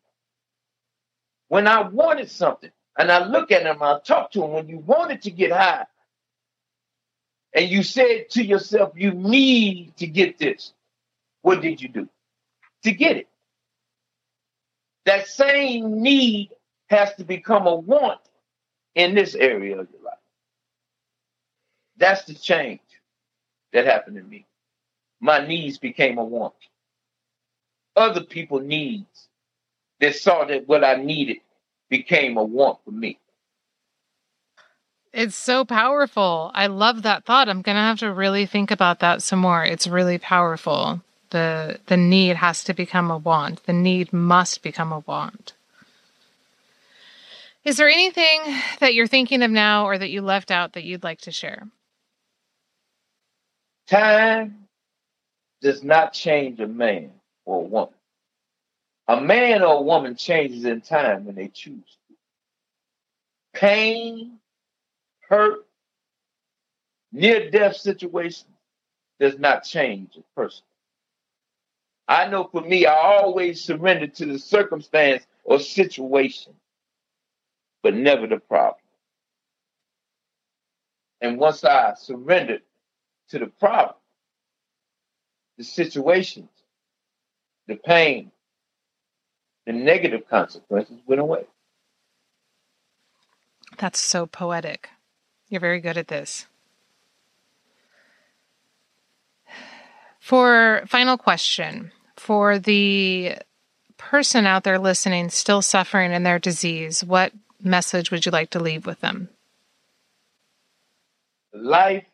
When 1.48 1.66
I 1.66 1.83
wanted 1.83 2.31
something, 2.31 2.70
and 2.96 3.11
I 3.11 3.27
look 3.27 3.50
at 3.50 3.62
him, 3.66 3.83
I 3.83 3.98
talk 4.05 4.31
to 4.33 4.44
him, 4.44 4.53
when 4.53 4.68
you 4.68 4.79
wanted 4.79 5.22
to 5.22 5.31
get 5.33 5.50
high, 5.50 5.85
and 7.53 7.68
you 7.68 7.83
said 7.83 8.31
to 8.31 8.44
yourself, 8.44 8.92
you 8.94 9.12
need 9.12 9.96
to 9.96 10.07
get 10.07 10.38
this, 10.38 10.72
what 11.42 11.61
did 11.61 11.83
you 11.83 11.88
do? 11.88 12.09
To 12.85 12.92
get 12.92 13.16
it. 13.16 13.29
That 15.07 15.29
same 15.29 16.03
need 16.03 16.51
has 16.88 17.14
to 17.17 17.25
become 17.25 17.67
a 17.67 17.75
want 17.75 18.21
in 18.95 19.14
this 19.14 19.35
area 19.35 19.79
of 19.79 19.88
your 19.90 20.03
life. 20.03 20.14
That's 21.97 22.25
the 22.25 22.35
change 22.35 22.81
that 23.73 23.87
happened 23.87 24.17
to 24.17 24.23
me. 24.23 24.47
My 25.21 25.47
needs 25.47 25.79
became 25.79 26.19
a 26.19 26.25
want. 26.25 26.55
Other 27.97 28.23
people 28.23 28.61
needs 28.61 29.29
that 30.01 30.17
saw 30.17 30.45
that 30.45 30.69
what 30.69 30.85
I 30.85 30.97
needed 30.97 31.38
became 31.88 32.37
a 32.37 32.45
want 32.45 32.79
for 32.85 32.90
me. 32.90 33.19
It's 35.12 35.37
so 35.37 35.64
powerful. 35.64 36.51
I 36.55 36.67
love 36.67 37.03
that 37.03 37.25
thought. 37.25 37.49
I'm 37.49 37.62
going 37.62 37.77
to 37.77 37.81
have 37.81 38.01
to 38.01 38.12
really 38.12 38.47
think 38.47 38.73
about 38.73 38.99
that 38.99 39.23
some 39.23 39.38
more. 39.38 39.64
It's 39.64 39.87
really 39.87 40.19
powerful. 40.19 41.01
The 41.35 41.81
the 41.87 41.97
need 41.97 42.37
has 42.37 42.62
to 42.62 42.75
become 42.75 43.11
a 43.11 43.18
want. 43.18 43.66
The 43.66 43.73
need 43.73 44.12
must 44.12 44.62
become 44.62 44.92
a 44.92 45.01
want. 45.01 45.55
Is 47.64 47.77
there 47.77 47.88
anything 47.88 48.40
that 48.79 48.94
you're 48.94 49.09
thinking 49.09 49.42
of 49.42 49.51
now 49.51 49.85
or 49.85 49.99
that 49.99 50.11
you 50.11 50.23
left 50.23 50.53
out 50.53 50.75
that 50.75 50.85
you'd 50.85 51.03
like 51.03 51.23
to 51.23 51.33
share? 51.33 51.66
Time 53.88 54.68
does 55.61 55.83
not 55.83 56.12
change 56.12 56.61
a 56.61 56.68
man 56.68 57.11
or 57.44 57.62
a 57.62 57.64
woman. 57.64 57.94
A 59.09 59.20
man 59.20 59.61
or 59.62 59.79
a 59.79 59.83
woman 59.83 60.14
changes 60.14 60.64
in 60.64 60.83
time 60.83 61.25
when 61.25 61.35
they 61.35 61.49
choose. 61.49 61.99
Pain, 63.53 64.38
hurt, 65.29 65.66
near 67.11 67.51
death 67.51 67.75
situation 67.75 68.47
does 69.18 69.37
not 69.37 69.64
change 69.64 70.16
a 70.16 70.40
person. 70.40 70.62
I 72.07 72.29
know 72.29 72.45
for 72.45 72.61
me, 72.61 72.87
I 72.87 72.95
always 72.95 73.62
surrender 73.62 74.07
to 74.07 74.27
the 74.27 74.38
circumstance 74.38 75.27
or 75.45 75.59
situation, 75.59 76.53
but 77.83 77.95
never 77.95 78.27
the 78.27 78.38
problem. 78.38 78.81
And 81.21 81.38
once 81.38 81.64
I 81.64 81.95
surrendered 81.95 82.62
to 83.31 83.38
the 83.38 83.47
problem, 83.47 83.97
the 85.57 85.64
situations, 85.64 86.51
the 87.67 87.77
pain, 87.77 88.31
the 89.67 89.73
negative 89.73 90.29
consequences 90.29 90.99
went 91.07 91.21
away. 91.21 91.45
That's 93.79 94.01
so 94.01 94.27
poetic. 94.27 94.90
You're 95.49 95.61
very 95.61 95.81
good 95.81 95.97
at 95.97 96.09
this. 96.09 96.47
For 100.25 100.85
final 100.87 101.19
question, 101.19 101.93
for 102.17 102.59
the 102.59 103.37
person 103.99 104.47
out 104.47 104.65
there 104.65 104.79
listening 104.79 105.29
still 105.29 105.61
suffering 105.61 106.13
in 106.13 106.23
their 106.23 106.39
disease, 106.39 107.05
what 107.05 107.35
message 107.61 108.11
would 108.11 108.25
you 108.25 108.33
like 108.33 108.49
to 108.53 108.59
leave 108.59 108.87
with 108.87 109.01
them? 109.01 109.29
Life 111.53 112.07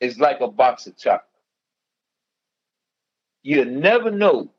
is 0.00 0.18
like 0.18 0.40
a 0.40 0.48
box 0.48 0.88
of 0.88 0.98
chocolate. 0.98 1.22
You 3.44 3.64
never 3.64 4.10
know 4.10 4.50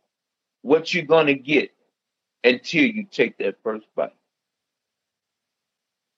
what 0.62 0.94
you're 0.94 1.04
going 1.04 1.28
to 1.28 1.36
get 1.36 1.74
until 2.42 2.86
you 2.86 3.04
take 3.04 3.38
that 3.40 3.58
first 3.64 3.86
bite. 3.98 4.16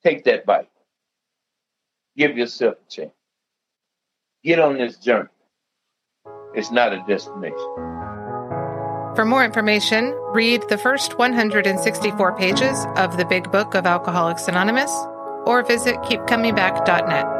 Take 0.03 0.23
that 0.25 0.45
bite. 0.45 0.69
Give 2.15 2.37
yourself 2.37 2.75
a 2.75 2.91
chance. 2.91 3.11
Get 4.43 4.59
on 4.59 4.77
this 4.77 4.97
journey. 4.97 5.29
It's 6.55 6.71
not 6.71 6.93
a 6.93 7.01
destination. 7.01 7.57
For 9.15 9.25
more 9.25 9.45
information, 9.45 10.13
read 10.33 10.63
the 10.69 10.77
first 10.77 11.17
164 11.17 12.37
pages 12.37 12.85
of 12.95 13.17
the 13.17 13.25
Big 13.25 13.51
Book 13.51 13.75
of 13.75 13.85
Alcoholics 13.85 14.47
Anonymous 14.47 14.91
or 15.45 15.63
visit 15.63 15.95
keepcomingback.net. 15.97 17.34